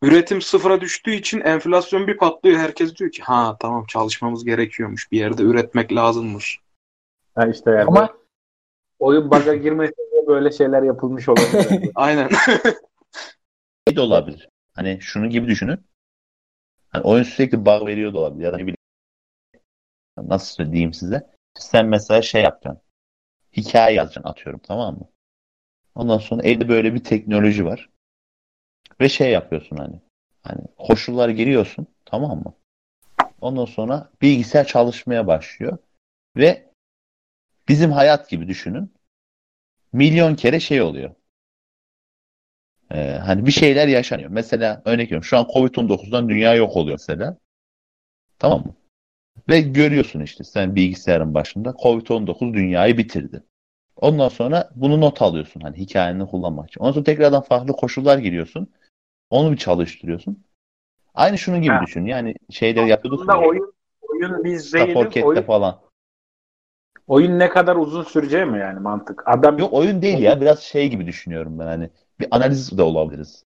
üretim 0.01 0.41
sıfıra 0.41 0.81
düştüğü 0.81 1.11
için 1.11 1.41
enflasyon 1.41 2.07
bir 2.07 2.17
patlıyor. 2.17 2.59
Herkes 2.59 2.95
diyor 2.95 3.11
ki 3.11 3.21
ha 3.21 3.57
tamam 3.59 3.85
çalışmamız 3.85 4.45
gerekiyormuş. 4.45 5.11
Bir 5.11 5.19
yerde 5.19 5.43
üretmek 5.43 5.93
lazımmış. 5.93 6.59
Ha 7.35 7.47
işte 7.47 7.71
yani. 7.71 7.85
Ama 7.87 8.13
oyun 8.99 9.31
bug'a 9.31 9.55
girmesin 9.55 10.11
diye 10.11 10.27
böyle 10.27 10.51
şeyler 10.51 10.83
yapılmış 10.83 11.29
olabilir. 11.29 11.91
Aynen. 11.95 12.29
şey 13.87 13.95
de 13.95 14.01
olabilir. 14.01 14.49
Hani 14.75 14.97
şunu 15.01 15.29
gibi 15.29 15.47
düşünün. 15.47 15.79
Hani 16.89 17.03
oyun 17.03 17.23
sürekli 17.23 17.65
bug 17.65 17.87
veriyor 17.87 18.13
da 18.13 18.19
olabilir. 18.19 18.43
Ya 18.43 18.53
da 18.53 18.57
ne 18.57 18.63
bileyim. 18.63 18.77
Nasıl 20.17 20.55
söyleyeyim 20.55 20.93
size? 20.93 21.38
Sen 21.59 21.85
mesela 21.85 22.21
şey 22.21 22.43
yapacaksın. 22.43 22.81
Hikaye 23.57 23.95
yazacaksın 23.95 24.29
atıyorum 24.29 24.61
tamam 24.63 24.95
mı? 24.95 25.09
Ondan 25.95 26.17
sonra 26.17 26.43
elde 26.43 26.69
böyle 26.69 26.93
bir 26.93 27.03
teknoloji 27.03 27.65
var. 27.65 27.89
Ve 29.01 29.09
şey 29.09 29.31
yapıyorsun 29.31 29.77
hani. 29.77 30.01
Hani 30.43 30.61
koşullar 30.77 31.29
giriyorsun 31.29 31.87
tamam 32.05 32.37
mı? 32.37 32.53
Ondan 33.41 33.65
sonra 33.65 34.09
bilgisayar 34.21 34.67
çalışmaya 34.67 35.27
başlıyor. 35.27 35.77
Ve 36.37 36.71
bizim 37.67 37.91
hayat 37.91 38.29
gibi 38.29 38.47
düşünün. 38.47 38.93
Milyon 39.93 40.35
kere 40.35 40.59
şey 40.59 40.81
oluyor. 40.81 41.15
Ee, 42.91 43.19
hani 43.25 43.45
bir 43.45 43.51
şeyler 43.51 43.87
yaşanıyor. 43.87 44.29
Mesela 44.29 44.81
örnek 44.85 45.05
veriyorum. 45.05 45.23
Şu 45.23 45.37
an 45.37 45.47
Covid-19'dan 45.53 46.29
dünya 46.29 46.55
yok 46.55 46.77
oluyor 46.77 46.99
mesela. 46.99 47.37
Tamam 48.39 48.59
mı? 48.59 48.75
Ve 49.49 49.61
görüyorsun 49.61 50.19
işte 50.19 50.43
sen 50.43 50.75
bilgisayarın 50.75 51.33
başında 51.33 51.69
Covid-19 51.69 52.53
dünyayı 52.53 52.97
bitirdi. 52.97 53.43
Ondan 53.95 54.29
sonra 54.29 54.69
bunu 54.75 55.01
not 55.01 55.21
alıyorsun 55.21 55.61
hani 55.61 55.77
hikayeni 55.77 56.27
kullanmak 56.27 56.69
için. 56.69 56.81
Ondan 56.81 56.91
sonra 56.91 57.03
tekrardan 57.03 57.41
farklı 57.41 57.73
koşullar 57.73 58.17
giriyorsun. 58.17 58.71
Onu 59.29 59.51
bir 59.51 59.57
çalıştırıyorsun. 59.57 60.43
Aynı 61.13 61.37
şunun 61.37 61.61
gibi 61.61 61.73
Ha. 61.73 61.81
düşün. 61.85 62.05
Yani 62.05 62.35
şeyleri 62.49 62.89
yapıyorduk 62.89 63.21
Aslında 63.21 63.39
oyun 63.47 63.73
oyun 64.01 64.43
biz 64.43 64.73
değiliz. 64.73 65.23
Oyun, 65.23 65.41
falan. 65.41 65.79
oyun 67.07 67.39
ne 67.39 67.49
kadar 67.49 67.75
uzun 67.75 68.03
süreceği 68.03 68.45
mi 68.45 68.59
yani 68.59 68.79
mantık? 68.79 69.23
Adam 69.25 69.57
Yok 69.57 69.73
oyun 69.73 70.01
değil 70.01 70.19
ya. 70.19 70.41
Biraz 70.41 70.59
şey 70.59 70.89
gibi 70.89 71.07
düşünüyorum 71.07 71.59
ben 71.59 71.65
hani. 71.65 71.89
Bir 72.19 72.27
analiz 72.31 72.77
de 72.77 72.81
olabiliriz. 72.81 73.43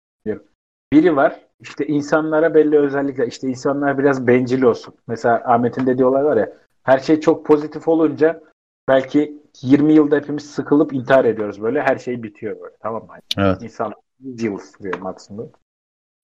biri 0.92 1.16
var. 1.16 1.40
İşte 1.60 1.86
insanlara 1.86 2.54
belli 2.54 2.78
özellikler. 2.78 3.26
işte 3.26 3.48
insanlar 3.48 3.98
biraz 3.98 4.26
bencil 4.26 4.62
olsun. 4.62 4.94
Mesela 5.06 5.42
Ahmet'in 5.44 5.86
dediği 5.86 6.04
olay 6.04 6.24
var 6.24 6.36
ya. 6.36 6.52
Her 6.82 6.98
şey 6.98 7.20
çok 7.20 7.46
pozitif 7.46 7.88
olunca 7.88 8.42
belki 8.88 9.40
20 9.62 9.92
yılda 9.92 10.16
hepimiz 10.16 10.50
sıkılıp 10.50 10.92
intihar 10.92 11.24
ediyoruz 11.24 11.62
böyle. 11.62 11.82
Her 11.82 11.98
şey 11.98 12.22
bitiyor 12.22 12.60
böyle. 12.60 12.76
Tamam 12.80 13.02
mı? 13.02 13.12
Evet. 13.38 13.62
İnsan 13.62 13.92
100 14.20 14.42
yıl 14.42 14.58
sürüyor 14.58 14.98
maksimum. 14.98 15.50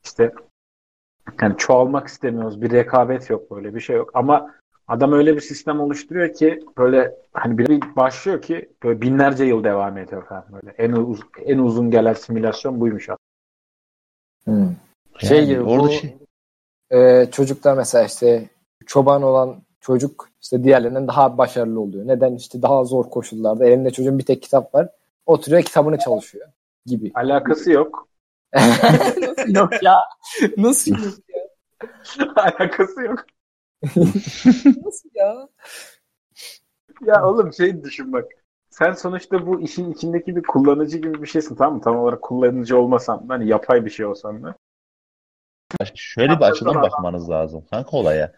İşte 0.05 0.33
yani 1.43 1.57
çoğalmak 1.57 2.09
istemiyoruz. 2.09 2.62
Bir 2.62 2.71
rekabet 2.71 3.31
yok 3.31 3.50
böyle 3.50 3.75
bir 3.75 3.81
şey 3.81 3.97
yok. 3.97 4.11
Ama 4.14 4.55
adam 4.88 5.12
öyle 5.12 5.37
bir 5.37 5.40
sistem 5.40 5.81
oluşturuyor 5.81 6.35
ki 6.35 6.61
böyle 6.78 7.14
hani 7.33 7.59
bir 7.59 7.97
başlıyor 7.97 8.43
ki 8.43 8.71
böyle 8.83 9.00
binlerce 9.00 9.45
yıl 9.45 9.64
devam 9.64 9.99
ediyor 9.99 10.26
falan 10.26 10.45
böyle. 10.52 10.75
En, 10.78 10.93
uz 10.93 11.21
en 11.45 11.59
uzun 11.59 11.90
gelen 11.90 12.12
simülasyon 12.12 12.81
buymuş 12.81 13.09
aslında. 13.09 13.26
Hmm. 14.45 14.86
Şey 15.21 15.39
Yani 15.39 15.47
gibi, 15.47 15.63
orada 15.63 15.87
bu- 15.89 15.93
şey, 15.93 16.17
Ee, 16.93 17.29
çocuklar 17.33 17.75
mesela 17.77 18.05
işte 18.05 18.51
çoban 18.87 19.23
olan 19.23 19.63
çocuk 19.81 20.29
işte 20.43 20.65
diğerlerinden 20.65 21.09
daha 21.09 21.39
başarılı 21.39 21.81
oluyor. 21.81 22.07
Neden? 22.09 22.35
İşte 22.35 22.63
daha 22.63 22.85
zor 22.85 23.11
koşullarda. 23.11 23.67
Elinde 23.67 23.91
çocuğun 23.91 24.19
bir 24.19 24.25
tek 24.25 24.43
kitap 24.43 24.75
var. 24.75 24.89
Oturuyor 25.27 25.63
kitabını 25.63 25.99
çalışıyor 25.99 26.49
gibi. 26.87 27.13
Alakası 27.15 27.73
yok. 27.73 28.09
Nasıl 28.55 29.49
yok 29.55 29.83
ya? 29.83 29.97
Nasıl 30.57 30.91
yok 30.91 31.15
ya? 31.29 31.43
Alakası 32.37 33.03
yok. 33.03 33.25
Nasıl 34.85 35.09
ya? 35.15 35.49
Ya 37.07 37.27
oğlum 37.27 37.53
şey 37.53 37.85
düşün 37.85 38.13
bak. 38.13 38.25
Sen 38.71 38.93
sonuçta 38.93 39.47
bu 39.47 39.61
işin 39.61 39.93
içindeki 39.93 40.37
bir 40.37 40.43
kullanıcı 40.43 40.99
gibi 40.99 41.23
bir 41.23 41.27
şeysin 41.27 41.55
tamam 41.57 41.75
mı? 41.75 41.81
Tam 41.81 41.97
olarak 41.97 42.23
kullanıcı 42.23 42.79
olmasan 42.79 43.29
da 43.29 43.35
hani 43.35 43.49
yapay 43.49 43.85
bir 43.85 43.91
şey 43.91 44.07
olsan 44.07 44.43
da. 44.43 44.55
Şöyle 45.95 46.37
bir 46.37 46.45
açıdan 46.45 46.83
bakmanız 46.83 47.31
lazım 47.31 47.65
kanka 47.71 47.97
olaya. 47.97 48.33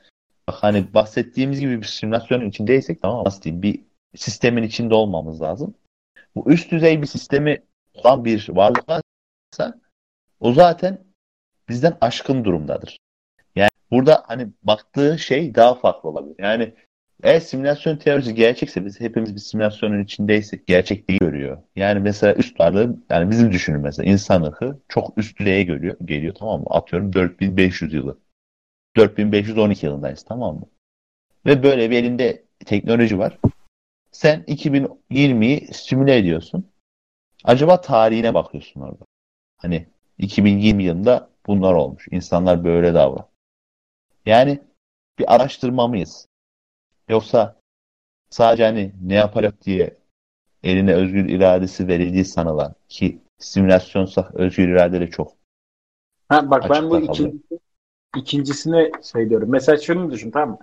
Bak 0.49 0.57
hani 0.61 0.95
bahsettiğimiz 0.95 1.61
gibi 1.61 1.81
bir 1.81 1.87
simülasyonun 1.87 2.49
içindeysek 2.49 3.03
tamam? 3.03 3.25
Nasıl 3.25 3.43
diyeyim? 3.43 3.63
Bir 3.63 3.81
sistemin 4.17 4.63
içinde 4.63 4.95
olmamız 4.95 5.43
lazım. 5.43 5.75
Bu 6.35 6.53
üst 6.53 6.71
düzey 6.71 7.03
bir 7.03 7.07
sistemi 7.07 7.63
olan 7.95 8.25
bir 8.25 8.49
varlık 8.49 8.89
varsa 8.89 9.81
o 10.41 10.53
zaten 10.53 11.05
bizden 11.69 11.97
aşkın 12.01 12.45
durumdadır. 12.45 12.99
Yani 13.57 13.71
burada 13.91 14.25
hani 14.27 14.49
baktığı 14.63 15.19
şey 15.19 15.55
daha 15.55 15.75
farklı 15.75 16.09
olabilir. 16.09 16.37
Yani 16.39 16.75
eğer 17.23 17.41
simülasyon 17.41 17.97
teorisi 17.97 18.35
gerçekse 18.35 18.85
biz 18.85 19.01
hepimiz 19.01 19.35
bir 19.35 19.41
simülasyonun 19.41 20.03
içindeysek 20.05 20.67
gerçekliği 20.67 21.19
görüyor. 21.19 21.63
Yani 21.77 22.01
mesela 22.01 22.35
üst 22.35 22.61
varlığı 22.61 22.97
yani 23.11 23.31
bizim 23.31 23.53
düşünün 23.53 23.81
mesela 23.81 24.11
insan 24.11 24.43
ırkı 24.43 24.79
çok 24.89 25.19
üst 25.19 25.39
düzeye 25.39 25.63
görüyor, 25.63 25.97
geliyor 26.05 26.35
tamam 26.35 26.61
mı? 26.61 26.67
Atıyorum 26.71 27.13
4500 27.13 27.95
yılı. 27.95 28.19
4512 28.97 29.87
yılındayız 29.87 30.23
tamam 30.23 30.55
mı? 30.55 30.67
Ve 31.47 31.63
böyle 31.63 31.91
bir 31.91 31.97
elinde 31.97 32.45
teknoloji 32.67 33.19
var. 33.19 33.39
Sen 34.13 34.45
2020'yi 34.47 35.69
simüle 35.73 36.17
ediyorsun. 36.17 36.71
Acaba 37.45 37.81
tarihine 37.81 38.35
bakıyorsun 38.35 38.81
orada. 38.81 39.05
Hani 39.57 39.87
2020 40.19 40.85
yılında 40.85 41.31
bunlar 41.47 41.73
olmuş. 41.73 42.09
İnsanlar 42.11 42.65
böyle 42.65 42.95
davran. 42.95 43.29
Yani 44.27 44.61
bir 45.19 45.35
araştırma 45.35 45.89
mıyız? 45.89 46.28
Yoksa 47.09 47.57
sadece 48.31 48.65
hani 48.65 48.93
ne 49.03 49.15
yapacak 49.15 49.63
diye 49.63 49.97
eline 50.63 50.95
özgür 50.95 51.29
iradesi 51.29 51.89
verildiği 51.89 52.25
sanılan 52.25 52.75
ki 52.89 53.19
simülasyonsa 53.39 54.31
özgür 54.35 54.69
irade 54.69 55.01
de 55.01 55.11
çok 55.11 55.33
Ha, 56.29 56.51
bak 56.51 56.71
ben 56.71 56.91
bu 56.91 56.99
ikinci, 56.99 57.39
ikincisine 58.17 58.91
şey 59.13 59.31
diyorum. 59.31 59.51
Mesela 59.51 59.79
şunu 59.79 60.11
düşün 60.11 60.31
tamam 60.31 60.51
mı? 60.51 60.59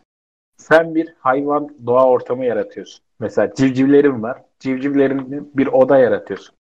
Sen 0.58 0.96
bir 0.96 1.14
hayvan 1.20 1.75
doğa 1.86 2.08
ortamı 2.10 2.46
yaratıyorsun. 2.46 3.06
Mesela 3.20 3.54
civcivlerin 3.54 4.24
var. 4.24 4.42
Civcivlerin 4.60 5.52
bir 5.54 5.68
oda 5.68 5.98
yaratıyorsun. 5.98 6.56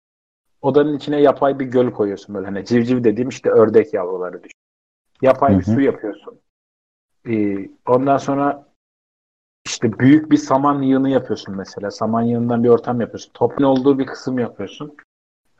Odanın 0.61 0.97
içine 0.97 1.21
yapay 1.21 1.59
bir 1.59 1.65
göl 1.65 1.91
koyuyorsun 1.91 2.35
böyle. 2.35 2.45
Hani 2.45 2.65
civciv 2.65 3.03
dediğim 3.03 3.29
işte 3.29 3.49
ördek 3.49 3.93
yavruları 3.93 4.43
düşün. 4.43 4.57
Yapay 5.21 5.59
bir 5.59 5.63
Hı 5.63 5.71
hı. 5.71 5.75
su 5.75 5.81
yapıyorsun. 5.81 6.39
Ee, 7.29 7.69
ondan 7.87 8.17
sonra 8.17 8.70
işte 9.65 9.99
büyük 9.99 10.31
bir 10.31 10.37
saman 10.37 10.81
yığını 10.81 11.09
yapıyorsun 11.09 11.55
mesela. 11.55 11.91
Saman 11.91 12.21
yığınından 12.21 12.63
bir 12.63 12.69
ortam 12.69 13.01
yapıyorsun. 13.01 13.31
Toprağın 13.33 13.63
olduğu 13.63 13.99
bir 13.99 14.05
kısım 14.05 14.39
yapıyorsun. 14.39 14.97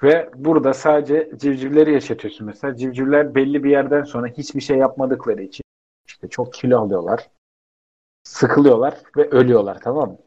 Ve 0.04 0.30
burada 0.36 0.74
sadece 0.74 1.32
civcivleri 1.38 1.94
yaşatıyorsun 1.94 2.48
mesela. 2.48 2.76
Civcivler 2.76 3.36
belli 3.36 3.64
bir 3.64 3.72
yerden 3.72 4.04
sonra 4.04 4.28
hiçbir 4.28 4.62
şey 4.62 4.78
yapmadıkları 4.78 5.42
için 5.44 5.64
işte 6.08 6.28
çok 6.28 6.54
kilo 6.54 6.80
alıyorlar. 6.80 7.30
Sıkılıyorlar 8.24 8.98
ve 9.18 9.30
ölüyorlar 9.30 9.80
tamam 9.84 10.10
mı? 10.10 10.18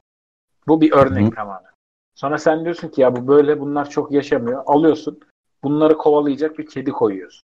Bu 0.68 0.80
bir 0.80 0.92
örnek 0.92 1.32
Hı. 1.32 1.34
tamamen. 1.34 1.70
Sonra 2.14 2.38
sen 2.38 2.64
diyorsun 2.64 2.88
ki 2.88 3.00
ya 3.00 3.16
bu 3.16 3.28
böyle 3.28 3.60
bunlar 3.60 3.90
çok 3.90 4.12
yaşamıyor. 4.12 4.62
Alıyorsun. 4.66 5.20
Bunları 5.62 5.98
kovalayacak 5.98 6.58
bir 6.58 6.66
kedi 6.66 6.90
koyuyorsun. 6.90 7.42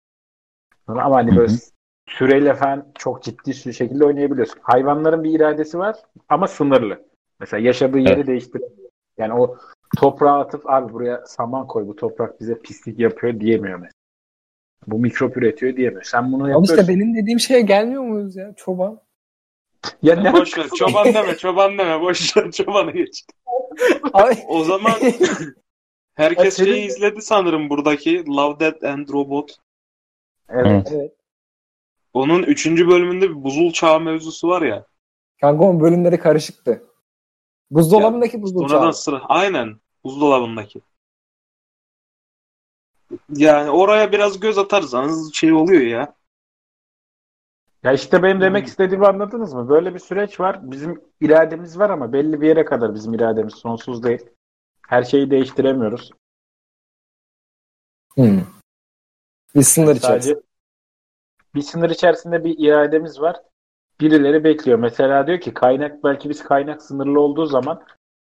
Sonra 0.86 1.04
ama 1.04 1.16
hani 1.16 1.36
böyle. 1.36 1.54
Süreyle 2.18 2.54
falan 2.54 2.86
çok 2.98 3.24
ciddi 3.24 3.52
bir 3.66 3.74
şekilde 3.74 4.06
oynayabiliyorsun. 4.06 4.60
Hayvanların 4.62 5.24
bir 5.24 5.32
iradesi 5.40 5.80
var 5.80 5.96
ama 6.30 6.48
sınırlı. 6.48 7.06
Mesela 7.40 7.62
yaşadığı 7.68 8.00
yeri 8.00 8.14
Evet. 8.14 8.28
değiştiremiyor. 8.28 8.90
Yani 9.18 9.34
o 9.34 9.58
toprağa 9.98 10.40
atıp 10.40 10.70
abi 10.70 10.94
buraya 10.94 11.26
saman 11.26 11.68
koy 11.68 11.88
bu 11.88 11.96
toprak 11.96 12.40
bize 12.42 12.60
pislik 12.60 13.00
yapıyor 13.00 13.40
diyemiyor 13.40 13.76
mesela. 13.80 13.94
Bu 14.88 15.00
mikrop 15.00 15.38
üretiyor 15.38 15.76
diyemiyor. 15.76 16.04
Sen 16.04 16.32
bunu 16.32 16.44
Ama 16.44 16.50
yapıyorsun. 16.50 16.76
işte 16.78 16.94
benim 16.94 17.16
dediğim 17.16 17.40
şeye 17.40 17.62
gelmiyor 17.62 18.04
muyuz 18.04 18.36
ya 18.36 18.54
çoban? 18.58 19.00
Ya 20.02 20.16
ne 20.16 20.34
Boş 20.34 20.58
ver. 20.58 20.68
Çoban 20.78 21.06
deme, 21.14 21.38
çoban 21.38 21.78
deme. 21.78 22.02
Boş 22.02 22.38
ver. 22.38 22.52
Çobanı 22.52 22.92
geç. 22.92 23.24
Abi, 24.14 24.34
O 24.48 24.64
zaman 24.64 24.94
herkes 26.16 26.58
şeyi 26.58 26.86
izledi 26.88 27.22
sanırım 27.22 27.70
buradaki 27.70 28.26
Love, 28.28 28.60
Death 28.60 28.84
and 28.84 29.10
Robot. 29.10 29.56
Evet. 30.50 30.92
evet. 30.96 31.12
Onun 32.14 32.44
üçüncü 32.44 32.88
bölümünde 32.88 33.30
bir 33.30 33.44
buzul 33.44 33.72
çağı 33.72 34.00
mevzusu 34.00 34.48
var 34.48 34.62
ya. 34.62 34.86
Kanka 35.42 35.64
onun 35.64 35.80
bölümleri 35.82 36.20
karışıktı. 36.20 36.84
Buzdolabındaki 37.72 38.42
buzlu 38.42 38.60
Sonradan 38.60 38.82
çağı. 38.82 38.94
sıra. 38.94 39.22
Aynen. 39.30 39.80
Buzdolabındaki. 40.04 40.82
Yani 43.30 43.70
oraya 43.70 44.12
biraz 44.12 44.40
göz 44.40 44.58
atarsanız 44.58 45.34
şey 45.34 45.54
oluyor 45.54 45.82
ya. 45.82 46.16
Ya 47.84 47.94
işte 47.94 48.24
benim 48.24 48.42
demek 48.42 48.62
Hmm. 48.64 48.68
istediğimi 48.68 49.08
anladınız 49.08 49.54
mı? 49.54 49.70
Böyle 49.70 49.94
bir 49.94 50.00
süreç 50.00 50.40
var. 50.40 50.72
Bizim 50.72 51.02
irademiz 51.22 51.80
var 51.80 51.90
ama 51.90 52.14
belli 52.14 52.42
bir 52.42 52.48
yere 52.48 52.66
kadar 52.66 52.96
bizim 52.96 53.14
irademiz 53.14 53.54
sonsuz 53.54 54.04
değil. 54.04 54.26
Her 54.88 55.04
şeyi 55.04 55.32
değiştiremiyoruz. 55.32 56.12
Hmm. 58.14 58.42
Bir 59.56 59.62
sınır 59.64 59.96
içerisinde. 59.96 60.36
Sadece 60.36 60.42
bir 61.56 61.62
sınır 61.62 61.90
içerisinde 61.90 62.44
bir 62.44 62.56
irademiz 62.58 63.22
var. 63.22 63.36
Birileri 64.02 64.44
bekliyor. 64.44 64.80
Mesela 64.80 65.28
diyor 65.28 65.40
ki 65.40 65.54
kaynak 65.54 66.04
belki 66.04 66.30
biz 66.30 66.44
kaynak 66.44 66.82
sınırlı 66.82 67.20
olduğu 67.20 67.46
zaman 67.46 67.84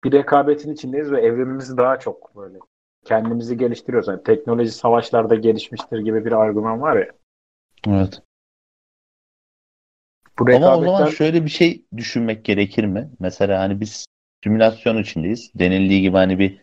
bir 0.05 0.13
rekabetin 0.13 0.73
içindeyiz 0.73 1.13
ve 1.13 1.21
evrimimiz 1.21 1.77
daha 1.77 1.99
çok 1.99 2.37
böyle 2.37 2.59
kendimizi 3.05 3.57
geliştiriyoruz. 3.57 4.09
Yani 4.09 4.23
teknoloji 4.23 4.71
savaşlarda 4.71 5.35
gelişmiştir 5.35 5.99
gibi 5.99 6.25
bir 6.25 6.33
argüman 6.33 6.81
var 6.81 6.97
ya. 6.97 7.09
Evet. 7.89 8.23
Bu 10.39 10.47
Ama 10.47 10.57
o 10.57 10.61
zaman 10.61 10.81
rekabetten 10.81 11.11
şöyle 11.11 11.45
bir 11.45 11.51
şey 11.51 11.85
düşünmek 11.97 12.45
gerekir 12.45 12.85
mi? 12.85 13.11
Mesela 13.19 13.61
hani 13.61 13.81
biz 13.81 14.07
simülasyon 14.45 14.99
içindeyiz. 14.99 15.51
Denildiği 15.55 16.03
gibi 16.03 16.17
hani 16.17 16.39
bir 16.39 16.61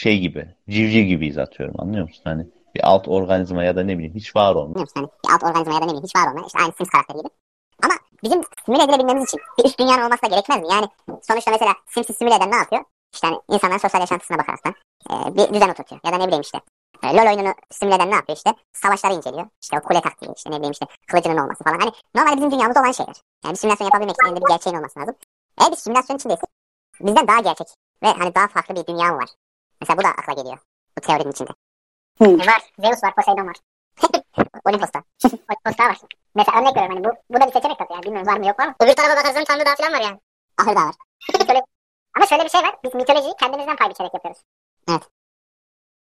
şey 0.00 0.20
gibi, 0.20 0.54
civciv 0.68 1.04
gibiyiz 1.04 1.38
atıyorum 1.38 1.80
anlıyor 1.80 2.08
musun? 2.08 2.22
Hani 2.24 2.46
bir 2.74 2.88
alt 2.88 3.08
organizma 3.08 3.64
ya 3.64 3.76
da 3.76 3.82
ne 3.82 3.94
bileyim 3.98 4.14
hiç 4.14 4.36
var 4.36 4.54
musun? 4.54 4.86
Hani 4.94 5.06
bir 5.06 5.32
alt 5.34 5.42
organizma 5.44 5.74
ya 5.74 5.80
da 5.80 5.84
ne 5.84 5.88
bileyim 5.88 6.04
hiç 6.04 6.16
var 6.16 6.28
olmayan 6.28 6.46
işte 6.46 6.58
aynı 6.58 6.72
Sims 6.72 6.88
karakteri 6.88 7.18
gibi. 7.18 7.28
Ama 7.82 7.94
bizim 8.22 8.42
simüle 8.64 8.82
edilebilmemiz 8.82 9.24
için 9.28 9.40
bir 9.58 9.64
üst 9.64 9.78
dünyanın 9.78 10.02
olması 10.02 10.22
da 10.22 10.26
gerekmez 10.26 10.60
mi? 10.60 10.66
Yani 10.70 10.88
sonuçta 11.22 11.50
mesela 11.50 11.74
Sims'i 11.86 12.14
simüle 12.14 12.34
eden 12.34 12.50
ne 12.50 12.56
yapıyor? 12.56 12.84
İşte 13.14 13.26
hani 13.26 13.40
insanların 13.50 13.78
sosyal 13.78 14.00
yaşantısına 14.00 14.38
bakaraktan 14.38 14.74
e, 15.10 15.14
bir 15.36 15.54
düzen 15.54 15.68
oturtuyor. 15.68 16.00
Ya 16.04 16.12
da 16.12 16.16
ne 16.16 16.26
bileyim 16.26 16.42
işte 16.42 16.60
E, 17.04 17.16
LoL 17.16 17.26
oyununu 17.26 17.54
simüle 17.70 17.94
eden 17.94 18.10
ne 18.10 18.14
yapıyor 18.14 18.36
işte? 18.36 18.54
Savaşları 18.72 19.14
inceliyor. 19.14 19.46
İşte 19.62 19.78
o 19.78 19.82
kule 19.82 20.00
taktiği, 20.00 20.30
işte 20.36 20.50
ne 20.50 20.56
bileyim 20.56 20.72
işte 20.72 20.86
kılıcının 21.06 21.38
olması 21.38 21.64
falan. 21.64 21.78
Hani 21.78 21.92
normalde 22.14 22.36
bizim 22.36 22.50
dünyamızda 22.50 22.80
olan 22.80 22.92
şeyler. 22.92 23.14
Yani 23.44 23.52
bir 23.52 23.58
simülasyon 23.58 23.84
yapabilmek 23.86 24.14
için 24.14 24.26
elinde 24.26 24.40
bir 24.44 24.48
gerçeğin 24.48 24.76
olması 24.76 25.00
lazım. 25.00 25.14
Eğer 25.60 25.70
bir 25.70 25.76
simülasyon 25.76 26.16
içindeysek 26.16 26.50
bizden 27.00 27.28
daha 27.28 27.40
gerçek 27.40 27.66
ve 28.02 28.08
hani 28.08 28.34
daha 28.34 28.48
farklı 28.48 28.74
bir 28.76 28.86
dünya 28.86 29.14
var? 29.14 29.28
Mesela 29.80 29.98
bu 29.98 30.02
da 30.04 30.08
akla 30.08 30.32
geliyor. 30.32 30.58
Bu 30.98 31.00
teorinin 31.00 31.30
içinde. 31.30 31.50
Var. 32.20 32.62
Zeus 32.78 33.04
var, 33.04 33.14
Poseidon 33.14 33.46
var. 33.46 33.56
Olimpos'ta. 34.64 35.02
Olimpos'ta 35.24 35.84
var. 35.88 35.98
Mesela 36.34 36.60
örnek 36.60 36.76
veriyorum 36.76 36.96
hani 36.96 37.04
bu, 37.04 37.34
bu 37.34 37.40
da 37.40 37.46
bir 37.46 37.52
seçenek 37.52 37.78
tabii 37.78 37.92
yani 37.92 38.02
bilmiyorum 38.02 38.32
var 38.32 38.38
mı 38.38 38.46
yok 38.46 38.58
mu 38.58 38.64
ama. 38.64 38.74
Öbür 38.80 38.94
tarafa 38.94 39.16
bakarsan 39.16 39.44
Tanrı 39.44 39.66
Dağı 39.66 39.76
falan 39.76 39.92
var 39.92 40.00
yani. 40.00 40.20
Ahır 40.58 40.76
Dağı 40.76 40.86
var. 40.86 40.94
ama 42.16 42.26
şöyle 42.26 42.44
bir 42.44 42.48
şey 42.48 42.62
var. 42.62 42.74
Biz 42.84 42.94
mitolojiyi 42.94 43.34
kendimizden 43.40 43.76
pay 43.76 43.90
biçerek 43.90 44.14
yapıyoruz. 44.14 44.42
Evet. 44.88 45.02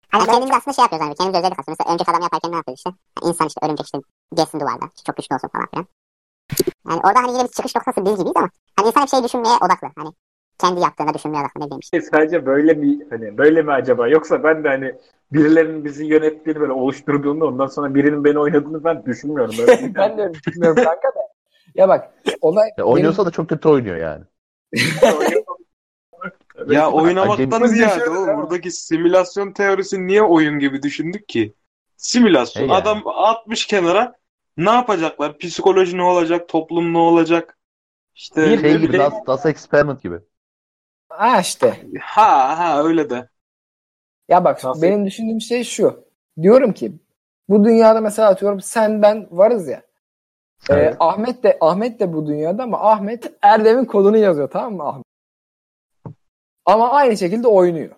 Hani 0.08 0.26
kendimiz 0.26 0.56
aslında 0.56 0.74
şey 0.74 0.82
yapıyoruz 0.82 1.06
hani 1.06 1.14
kendimiz 1.14 1.38
özellik 1.38 1.58
aslında. 1.58 1.76
Mesela 1.78 1.88
örümcek 1.90 2.08
adam 2.08 2.22
yaparken 2.22 2.52
ne 2.52 2.56
yapıyoruz 2.56 2.78
işte? 2.80 2.90
Yani 2.90 3.30
insan 3.30 3.46
işte 3.46 3.60
örümcek 3.66 3.86
işte 3.86 3.98
geçsin 4.34 4.60
duvarda. 4.60 4.86
İşte 4.86 5.02
çok 5.06 5.16
güçlü 5.16 5.34
olsun 5.34 5.48
falan 5.48 5.66
filan. 5.70 5.86
Yani 6.88 7.00
orada 7.04 7.18
hani 7.22 7.32
yine 7.32 7.44
bir 7.44 7.48
çıkış 7.48 7.76
noktası 7.76 8.06
biz 8.06 8.16
gibiyiz 8.18 8.36
ama 8.36 8.50
hani 8.76 8.88
insan 8.88 9.02
hep 9.02 9.08
şey 9.08 9.24
düşünmeye 9.24 9.56
odaklı. 9.56 9.88
Hani 9.96 10.10
kendi 10.58 10.80
yaptığına 10.80 11.14
düşünmeye 11.14 11.40
odaklı 11.40 11.60
ne 11.60 11.64
bileyim 11.64 11.80
işte. 11.80 12.00
Sadece 12.00 12.46
böyle 12.46 12.74
mi 12.74 12.98
hani 13.10 13.38
böyle 13.38 13.62
mi 13.62 13.72
acaba? 13.72 14.08
Yoksa 14.08 14.44
ben 14.44 14.64
de 14.64 14.68
hani 14.68 14.94
birilerinin 15.32 15.84
bizi 15.84 16.04
yönettiğini 16.04 16.60
böyle 16.60 16.72
oluşturduğunu 16.72 17.44
ondan 17.44 17.66
sonra 17.66 17.94
birinin 17.94 18.24
beni 18.24 18.38
oynadığını 18.38 18.84
ben 18.84 19.06
düşünmüyorum. 19.06 19.54
Böyle 19.58 19.94
ben 19.94 20.18
de 20.18 20.22
öyle 20.22 20.34
düşünmüyorum 20.34 20.84
kanka 20.84 21.08
da. 21.08 21.20
Ya 21.74 21.88
bak 21.88 22.10
olay 22.40 22.70
Ya 22.78 22.84
oynuyorsa 22.84 23.26
da 23.26 23.30
çok 23.30 23.48
kötü 23.48 23.68
oynuyor 23.68 23.96
yani. 23.96 24.24
Ya 26.68 26.90
oynamaktan 26.90 27.66
ziyade 27.66 28.10
oğlum 28.10 28.36
buradaki 28.36 28.70
simülasyon 28.70 29.52
teorisi 29.52 30.06
niye 30.06 30.22
oyun 30.22 30.58
gibi 30.58 30.82
düşündük 30.82 31.28
ki? 31.28 31.54
Simülasyon. 31.96 32.62
Yani. 32.62 32.72
Adam 32.74 33.02
atmış 33.06 33.66
kenara 33.66 34.14
ne 34.56 34.70
yapacaklar? 34.70 35.38
Psikoloji 35.38 35.96
ne 35.96 36.02
olacak? 36.02 36.48
Toplum 36.48 36.92
ne 36.92 36.98
olacak? 36.98 37.58
İşte 38.14 38.50
Bir- 38.50 38.60
Şey 38.60 38.74
bir 38.74 38.80
gibi 38.80 38.92
de- 38.92 38.98
Das, 38.98 39.14
das 39.26 39.46
Experiment 39.46 40.02
gibi. 40.02 40.16
Ha 41.18 41.40
işte. 41.40 41.80
ha 42.00 42.58
ha 42.58 42.82
öyle 42.84 43.10
de. 43.10 43.28
Ya 44.28 44.44
bak 44.44 44.64
Nasıl? 44.64 44.82
benim 44.82 45.06
düşündüğüm 45.06 45.40
şey 45.40 45.64
şu. 45.64 46.04
Diyorum 46.42 46.72
ki 46.72 46.92
bu 47.48 47.64
dünyada 47.64 48.00
mesela 48.00 48.28
atıyorum 48.28 48.60
sen 48.60 49.02
ben 49.02 49.28
varız 49.30 49.68
ya. 49.68 49.82
Ee, 50.70 50.74
Evet. 50.74 50.96
Ahmet 51.00 51.42
de 51.42 51.58
Ahmet 51.60 52.00
de 52.00 52.12
bu 52.12 52.26
dünyada 52.26 52.62
ama 52.62 52.90
Ahmet 52.90 53.32
Erdem'in 53.42 53.84
kodunu 53.84 54.16
yazıyor 54.16 54.50
tamam 54.50 54.74
mı 54.74 54.88
Ahmet? 54.88 55.04
Ama 56.66 56.90
aynı 56.90 57.16
şekilde 57.16 57.48
oynuyor. 57.48 57.94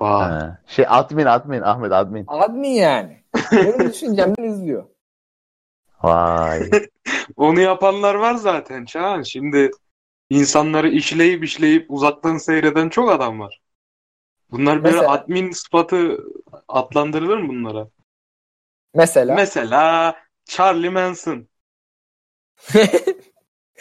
Vay. 0.00 0.28
Ha. 0.30 0.58
Şey 0.66 0.84
admin 0.88 1.26
admin 1.26 1.60
Ahmet 1.62 1.92
admin. 1.92 2.24
Admin 2.28 2.68
yani. 2.70 3.22
Benim 3.52 3.88
düşüncemden 3.90 4.42
izliyor. 4.44 4.84
Vay. 6.02 6.70
Onu 7.36 7.60
yapanlar 7.60 8.14
var 8.14 8.34
zaten 8.34 8.84
Çağan. 8.84 9.22
Şimdi 9.22 9.70
insanları 10.30 10.88
işleyip 10.88 11.44
işleyip 11.44 11.86
uzaktan 11.88 12.38
seyreden 12.38 12.88
çok 12.88 13.10
adam 13.10 13.40
var. 13.40 13.60
Bunlar 14.50 14.84
böyle 14.84 14.96
Mesela? 14.96 15.12
admin 15.12 15.50
sıfatı 15.50 16.18
adlandırılır 16.68 17.36
mı 17.38 17.48
bunlara? 17.48 17.88
Mesela. 18.94 19.34
Mesela 19.34 20.16
Charlie 20.44 20.90
Manson. 20.90 21.48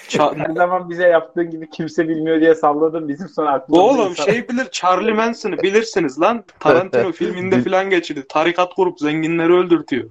Ça- 0.10 0.36
Her 0.38 0.56
zaman 0.56 0.90
bize 0.90 1.08
yaptığın 1.08 1.50
gibi 1.50 1.70
kimse 1.70 2.10
bilmiyor 2.10 2.42
diye 2.42 2.56
salladın 2.56 3.08
bizim 3.08 3.30
sonra 3.30 3.52
aklımıza 3.52 3.84
Oğlum 3.84 4.10
insan- 4.12 4.26
şey 4.26 4.50
bilir 4.50 4.68
Charlie 4.72 5.14
Manson'ı 5.14 5.58
bilirsiniz 5.58 6.20
lan. 6.22 6.44
Tarantino 6.60 7.12
filminde 7.12 7.64
falan 7.64 7.90
geçirdi. 7.90 8.26
Tarikat 8.30 8.74
kurup 8.74 9.00
zenginleri 9.00 9.54
öldürtüyor. 9.54 10.10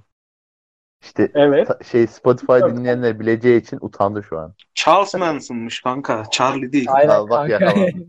İşte 1.01 1.31
Evet. 1.35 1.67
ta- 1.67 1.83
şey 1.83 2.07
Spotify 2.07 2.53
dinleyenler 2.53 3.19
bileceği 3.19 3.61
için 3.61 3.77
utandı 3.81 4.23
şu 4.23 4.39
an. 4.39 4.53
Charles 4.75 5.13
Manson'mış 5.13 5.81
kanka. 5.81 6.23
Charlie 6.31 6.71
değil. 6.71 6.87
Aynen 6.89 7.09
Al 7.09 7.29
bak 7.29 7.49
kanka. 7.49 7.65
yakaladım. 7.65 8.07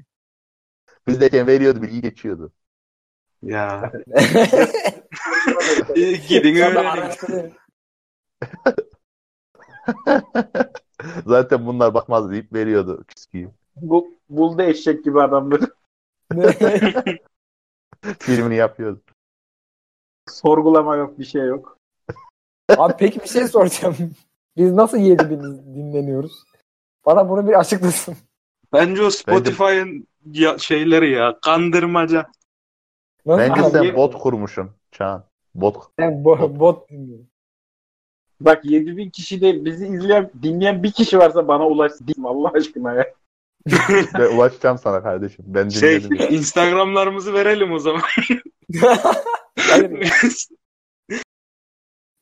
Bizdeyken 1.09 1.47
veriyordu 1.47 1.83
bilgi 1.83 2.01
geçiyordu. 2.01 2.53
Ya. 3.43 3.93
Gidin 6.29 6.57
öğrenin. 6.57 7.53
Zaten 11.27 11.67
bunlar 11.67 11.95
bakmaz 11.95 12.31
deyip 12.31 12.53
veriyordu 12.53 13.05
küsküyü. 13.09 13.51
Bu, 13.77 14.19
buldu 14.29 14.63
eşek 14.63 15.05
gibi 15.05 15.23
adamları. 15.23 15.65
Filmini 18.19 18.57
yapıyordu. 18.57 19.01
Sorgulama 20.31 20.97
yok 20.97 21.19
bir 21.19 21.25
şey 21.25 21.43
yok. 21.43 21.78
Abi 22.77 22.95
peki 22.99 23.21
bir 23.21 23.29
şey 23.29 23.49
soracağım. 23.49 23.97
Biz 24.57 24.73
nasıl 24.73 24.99
7000 24.99 25.43
dinleniyoruz? 25.75 26.33
Bana 27.07 27.29
bunu 27.29 27.49
bir 27.49 27.59
açıklasın. 27.59 28.17
Bence 28.73 29.03
o 29.03 29.11
Spotify'ın 29.11 30.07
ya- 30.33 30.59
şeyleri 30.59 31.11
ya. 31.11 31.39
Kandırmaca. 31.43 32.27
Nasıl? 33.27 33.43
Bence 33.43 33.63
Abi, 33.63 33.71
sen 33.71 33.97
bot 33.97 34.19
kurmuşsun 34.19 34.71
Çağan. 34.93 35.25
Bot. 35.55 35.77
ben 35.99 36.13
bo- 36.13 36.59
bot 36.61 36.91
dinliyorum. 36.91 37.27
Bak 38.41 38.65
7000 38.65 39.11
kişi 39.11 39.41
değil 39.41 39.65
bizi 39.65 39.87
izleyen 39.87 40.31
dinleyen 40.43 40.83
bir 40.83 40.93
kişi 40.93 41.19
varsa 41.19 41.49
bana 41.49 41.67
ulaş 41.67 41.93
diyeyim 42.07 42.27
Allah 42.27 42.51
aşkına 42.55 42.95
ya. 42.95 43.07
Ben 44.19 44.37
ulaşacağım 44.37 44.79
sana 44.79 45.03
kardeşim. 45.03 45.45
Ben 45.49 45.69
Şey 45.69 46.03
dinledim. 46.03 46.35
Instagramlarımızı 46.35 47.35
verelim 47.35 47.73
o 47.73 47.79
zaman. 47.79 48.03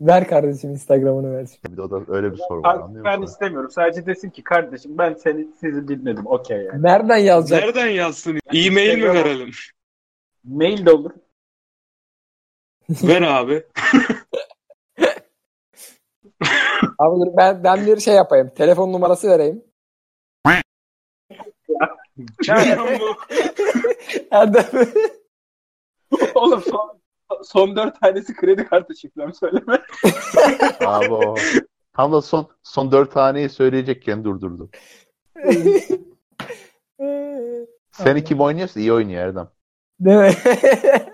ver 0.01 0.29
kardeşim 0.29 0.71
Instagram'ını 0.71 1.37
ver. 1.37 1.47
Bir 1.69 1.77
de 1.77 1.83
o 1.83 1.91
da 1.91 2.13
öyle 2.13 2.33
bir 2.33 2.37
soru 2.37 2.63
var 2.63 2.77
Ben, 2.79 2.83
anlıyor 2.83 3.05
ben 3.05 3.21
musun? 3.21 3.33
istemiyorum. 3.33 3.71
Sadece 3.71 4.07
desin 4.07 4.31
ki 4.31 4.43
kardeşim 4.45 4.99
ben 4.99 5.15
seni 5.15 5.47
sizi 5.61 5.89
dinledim. 5.89 6.27
Okey 6.27 6.59
yani. 6.63 6.83
Nereden 6.83 7.17
yazacak? 7.17 7.65
Nereden 7.65 7.87
yazsın? 7.87 8.39
E-mail 8.53 8.99
mi 8.99 9.03
Instagram- 9.05 9.15
verelim? 9.15 9.51
Mail 10.45 10.87
de 10.87 10.93
olur. 10.93 11.11
Ver 12.91 13.23
abi. 13.23 13.67
Abi 16.99 17.21
dur 17.21 17.37
ben, 17.37 17.65
ben 17.65 17.87
bir 17.87 18.01
şey 18.01 18.15
yapayım. 18.15 18.51
Telefon 18.57 18.93
numarası 18.93 19.29
vereyim. 19.29 19.65
Erdem. 24.31 24.65
Oğlum 26.35 26.63
son, 26.63 26.96
son 27.45 27.77
dört 27.77 28.01
tanesi 28.01 28.35
kredi 28.35 28.65
kartı 28.65 28.97
şifrem 28.97 29.35
söyleme. 29.35 29.83
Abi 30.81 31.13
o. 31.13 31.35
Tam 31.93 32.13
da 32.13 32.23
son 32.23 32.49
son 32.63 32.93
dört 32.93 33.13
taneyi 33.13 33.49
söyleyecekken 33.49 34.25
durdurdu. 34.25 34.71
Sen 37.91 38.25
kim 38.25 38.41
oynuyorsa 38.41 38.81
iyi 38.81 38.93
oynuyor 38.93 39.23
Erdem. 39.23 39.49
Değil 40.01 40.17
mi? 40.17 40.31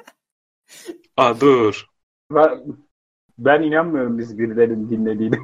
Aa 1.16 1.40
dur. 1.40 1.86
Ben, 2.30 2.64
ben 3.38 3.62
inanmıyorum 3.62 4.18
biz 4.18 4.38
birilerinin 4.38 4.90
dinlediğini. 4.90 5.36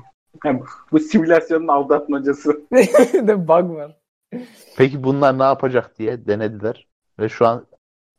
Yani 0.45 0.63
bu 0.93 0.99
simülasyonun 0.99 1.69
aldatmacası. 1.69 2.63
De 3.15 3.49
bug 3.49 3.71
var. 3.71 4.01
Peki 4.77 5.05
bunlar 5.05 5.39
ne 5.39 5.43
yapacak 5.43 5.99
diye 5.99 6.27
denediler. 6.27 6.89
Ve 7.19 7.29
şu 7.29 7.47
an 7.47 7.67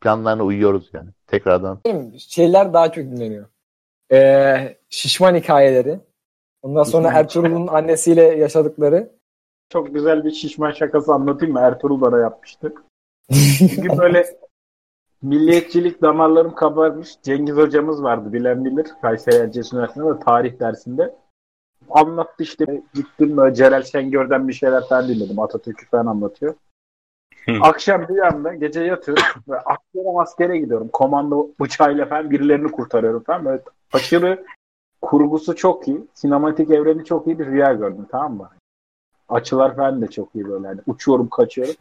planlarına 0.02 0.44
uyuyoruz 0.44 0.90
yani. 0.94 1.10
Tekrardan. 1.28 1.80
Benim 1.86 2.14
şeyler 2.20 2.74
daha 2.74 2.92
çok 2.92 3.04
dinleniyor. 3.04 3.46
Ee, 4.12 4.78
şişman 4.90 5.36
hikayeleri. 5.36 6.00
Ondan 6.62 6.84
sonra 6.84 7.12
Ertuğrul'un 7.14 7.68
annesiyle 7.68 8.22
yaşadıkları. 8.22 9.12
Çok 9.70 9.94
güzel 9.94 10.26
bir 10.26 10.32
şişman 10.32 10.72
şakası 10.72 11.14
anlatayım 11.14 11.54
mı? 11.54 11.60
Ertuğrul 11.60 12.02
bana 12.02 12.20
yapmıştı. 12.20 12.74
Çünkü 13.58 13.90
böyle 13.98 14.26
milliyetçilik 15.22 16.02
damarlarım 16.02 16.56
kabarmış. 16.56 17.10
Cengiz 17.24 17.56
hocamız 17.56 18.04
vardı 18.04 18.34
bilen 18.34 18.66
bilir. 18.66 18.88
Kayseri 19.02 19.36
Erciyes 19.36 19.74
Üniversitesi'nde 19.74 20.20
tarih 20.20 20.60
dersinde. 20.60 21.16
Anlattı 21.90 22.44
işte 22.44 22.84
gittim 22.94 23.38
böyle 23.38 23.56
Celal 23.56 23.84
Şengör'den 23.84 24.48
bir 24.48 24.54
şeyler 24.54 24.88
falan 24.88 25.08
dinledim. 25.08 25.40
Atatürk'ü 25.40 25.86
falan 25.86 26.06
anlatıyor. 26.06 26.56
Akşam 27.62 28.08
bir 28.08 28.18
anda 28.18 28.54
gece 28.54 28.82
yatıyorum 28.82 29.24
ve 29.50 29.60
askere 29.60 30.18
askere 30.18 30.58
gidiyorum. 30.58 30.90
Komando 30.94 31.48
bıçağıyla 31.60 32.06
falan 32.06 32.32
birilerini 32.32 32.72
kurtarıyorum 32.72 33.24
falan. 33.24 33.46
Böyle 33.46 33.62
aşırı 33.94 34.46
kurgusu 35.02 35.56
çok 35.56 35.88
iyi. 35.88 36.08
Sinematik 36.14 36.70
evreni 36.70 37.06
çok 37.06 37.28
iyi 37.28 37.40
bir 37.40 37.46
rüya 37.46 37.74
gördüm 37.74 38.06
tamam 38.12 38.38
mı? 38.38 38.50
Açılar 39.30 39.76
falan 39.76 40.02
da 40.02 40.10
çok 40.10 40.36
iyi 40.36 40.50
böyle. 40.50 40.68
Yani 40.68 40.80
uçuyorum 40.88 41.30
kaçıyorum. 41.30 41.76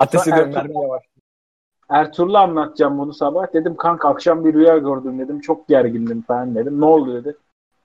Ertuğrul- 0.00 0.54
mermi 0.54 0.82
yavaş. 0.82 1.02
Ertuğrul'a 1.88 2.40
anlatacağım 2.40 2.98
bunu 2.98 3.12
sabah. 3.12 3.52
Dedim 3.54 3.76
kanka 3.76 4.08
akşam 4.08 4.44
bir 4.44 4.54
rüya 4.54 4.78
gördüm 4.78 5.18
dedim. 5.18 5.40
Çok 5.40 5.68
gergindim 5.68 6.22
falan 6.22 6.54
dedim. 6.54 6.80
Ne 6.80 6.84
oldu 6.84 7.14
dedi. 7.14 7.36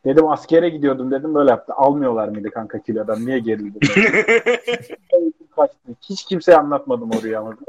Dedim 0.06 0.28
askere 0.28 0.70
gidiyordum 0.70 1.12
dedim 1.12 1.36
böyle 1.36 1.50
yaptı. 1.50 1.74
Almıyorlar 1.74 2.28
mıydı 2.28 2.52
kanka 2.52 2.80
kilodan? 2.80 3.26
Niye 3.26 3.40
gerildin? 3.40 3.80
Kaçtı. 5.56 5.78
Hiç 6.02 6.26
kimseye 6.26 6.58
anlatmadım 6.58 7.12
o 7.12 7.22
rüyamı. 7.22 7.58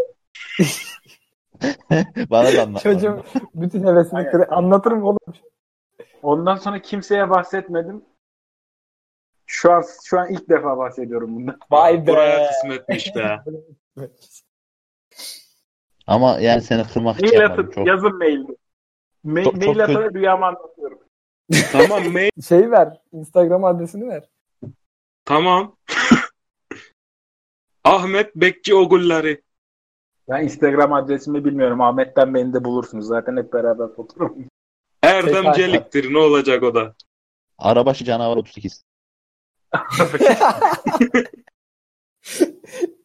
Bana 2.31 2.57
da 2.57 2.63
anlat. 2.63 2.83
Çocuğum 2.83 3.23
bütün 3.55 3.87
hevesini 3.87 4.31
kır. 4.31 4.45
Anlatırım 4.49 5.05
oğlum. 5.05 5.19
Ondan 6.23 6.57
sonra 6.57 6.79
kimseye 6.83 7.31
bahsetmedim. 7.31 8.05
Şu 9.47 9.73
an 9.73 9.85
şu 10.05 10.21
an 10.21 10.29
ilk 10.33 10.49
defa 10.49 10.79
bahsediyorum 10.79 11.37
bundan. 11.37 11.59
Vay 11.71 12.03
be. 12.03 12.07
Buraya 12.07 12.51
kısmetmiş 12.51 13.17
be. 13.17 13.39
Ama 16.07 16.39
yani 16.41 16.63
seni 16.63 16.85
kırmak 16.85 17.17
için 17.17 17.29
Mail 17.29 17.41
yapmadım. 17.41 17.65
atıp 17.65 17.75
Çok, 17.75 17.87
yazın 17.87 18.19
mailde. 18.19 18.53
Ma- 19.25 19.45
Çok- 19.45 19.55
çok 19.55 19.63
mail 19.63 19.79
kötü. 19.79 19.93
atarak 19.93 20.15
rüyamı 20.15 20.47
anlatıyorum. 20.47 20.99
tamam 21.73 22.13
mail. 22.13 22.31
Şey 22.49 22.71
ver. 22.71 23.01
Instagram 23.13 23.65
adresini 23.65 24.09
ver. 24.09 24.29
Tamam. 25.25 25.77
Ahmet 27.87 28.37
Bekçi 28.37 28.75
Ogulları. 28.75 29.41
Ben 30.29 30.45
Instagram 30.45 30.93
adresimi 30.93 31.45
bilmiyorum. 31.45 31.81
Ahmet'ten 31.81 32.35
beni 32.35 32.55
de 32.55 32.65
bulursunuz. 32.65 33.07
Zaten 33.07 33.37
hep 33.37 33.53
beraber 33.53 33.89
fotoğraf. 33.97 34.31
Erdem 35.03 35.53
Celik'tir. 35.53 36.13
Ne 36.13 36.19
olacak 36.19 36.63
o 36.63 36.75
da? 36.75 36.95
Arabaşı 37.59 38.05
canavar 38.05 38.37
38. 38.37 38.85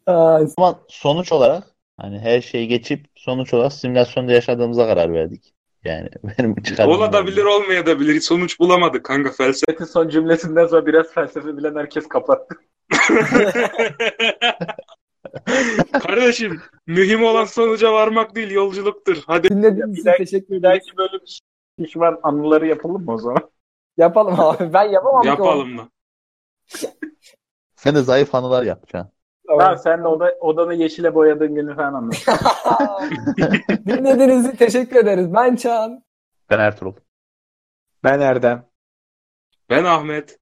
Aa, 0.05 0.39
Ama 0.57 0.79
sonuç 0.87 1.31
olarak 1.31 1.63
hani 1.97 2.19
her 2.19 2.41
şeyi 2.41 2.67
geçip 2.67 3.05
sonuç 3.15 3.53
olarak 3.53 3.73
simülasyonda 3.73 4.31
yaşadığımıza 4.31 4.87
karar 4.87 5.13
verdik. 5.13 5.53
Yani 5.83 6.09
benim 6.23 6.55
çıkarımım. 6.63 6.97
Olabilir 6.97 7.43
olmayabilir. 7.43 8.21
Sonuç 8.21 8.59
bulamadık 8.59 9.05
kanka 9.05 9.31
felsefe. 9.31 9.85
Son 9.85 10.09
cümlesinden 10.09 10.67
sonra 10.67 10.85
biraz 10.85 11.13
felsefe 11.13 11.57
bilen 11.57 11.75
herkes 11.75 12.07
kapattı. 12.07 12.55
Kardeşim 16.03 16.61
mühim 16.87 17.23
olan 17.23 17.45
sonuca 17.45 17.93
varmak 17.93 18.35
değil 18.35 18.51
yolculuktur. 18.51 19.17
Hadi 19.27 19.49
dinlediğiniz 19.49 19.99
için 19.99 20.11
teşekkür 20.17 20.49
Bir 20.49 20.59
ederim. 20.59 20.63
dahaki 20.63 20.97
bölüm 20.97 21.21
pişman 21.79 22.19
anıları 22.23 22.67
yapalım 22.67 23.05
mı 23.05 23.13
o 23.13 23.17
zaman? 23.17 23.51
Yapalım 23.97 24.39
abi. 24.39 24.73
Ben 24.73 24.83
yapamam 24.83 25.23
yapalım 25.25 25.77
da. 25.77 25.89
Sen 27.75 27.95
de 27.95 28.01
zayıf 28.01 28.35
anılar 28.35 28.63
yapacaksın. 28.63 29.11
Tamam 29.47 29.77
sen 29.77 30.03
de 30.03 30.07
oda, 30.07 30.35
odanı 30.39 30.73
yeşile 30.73 31.15
boyadığın 31.15 31.55
günü 31.55 31.75
falan 31.75 31.93
anlat. 31.93 32.25
Dinlediğiniz 33.87 34.45
için 34.47 34.57
teşekkür 34.57 34.95
ederiz. 34.95 35.33
Ben 35.33 35.55
Çağan. 35.55 36.03
Ben 36.49 36.59
Ertuğrul. 36.59 36.93
Ben 38.03 38.19
Erdem. 38.19 38.65
Ben 39.69 39.83
Ahmet. 39.83 40.39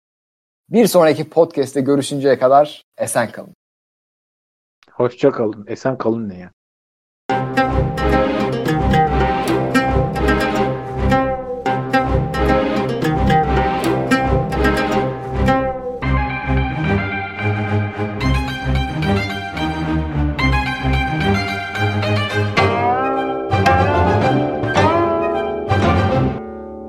Bir 0.70 0.86
sonraki 0.86 1.28
podcast'te 1.28 1.80
görüşünceye 1.80 2.38
kadar 2.38 2.82
esen 2.98 3.32
kalın. 3.32 3.54
Hoşça 4.92 5.32
kalın. 5.32 5.64
Esen 5.68 5.98
kalın 5.98 6.28
ne 6.28 6.38
ya? 6.38 6.50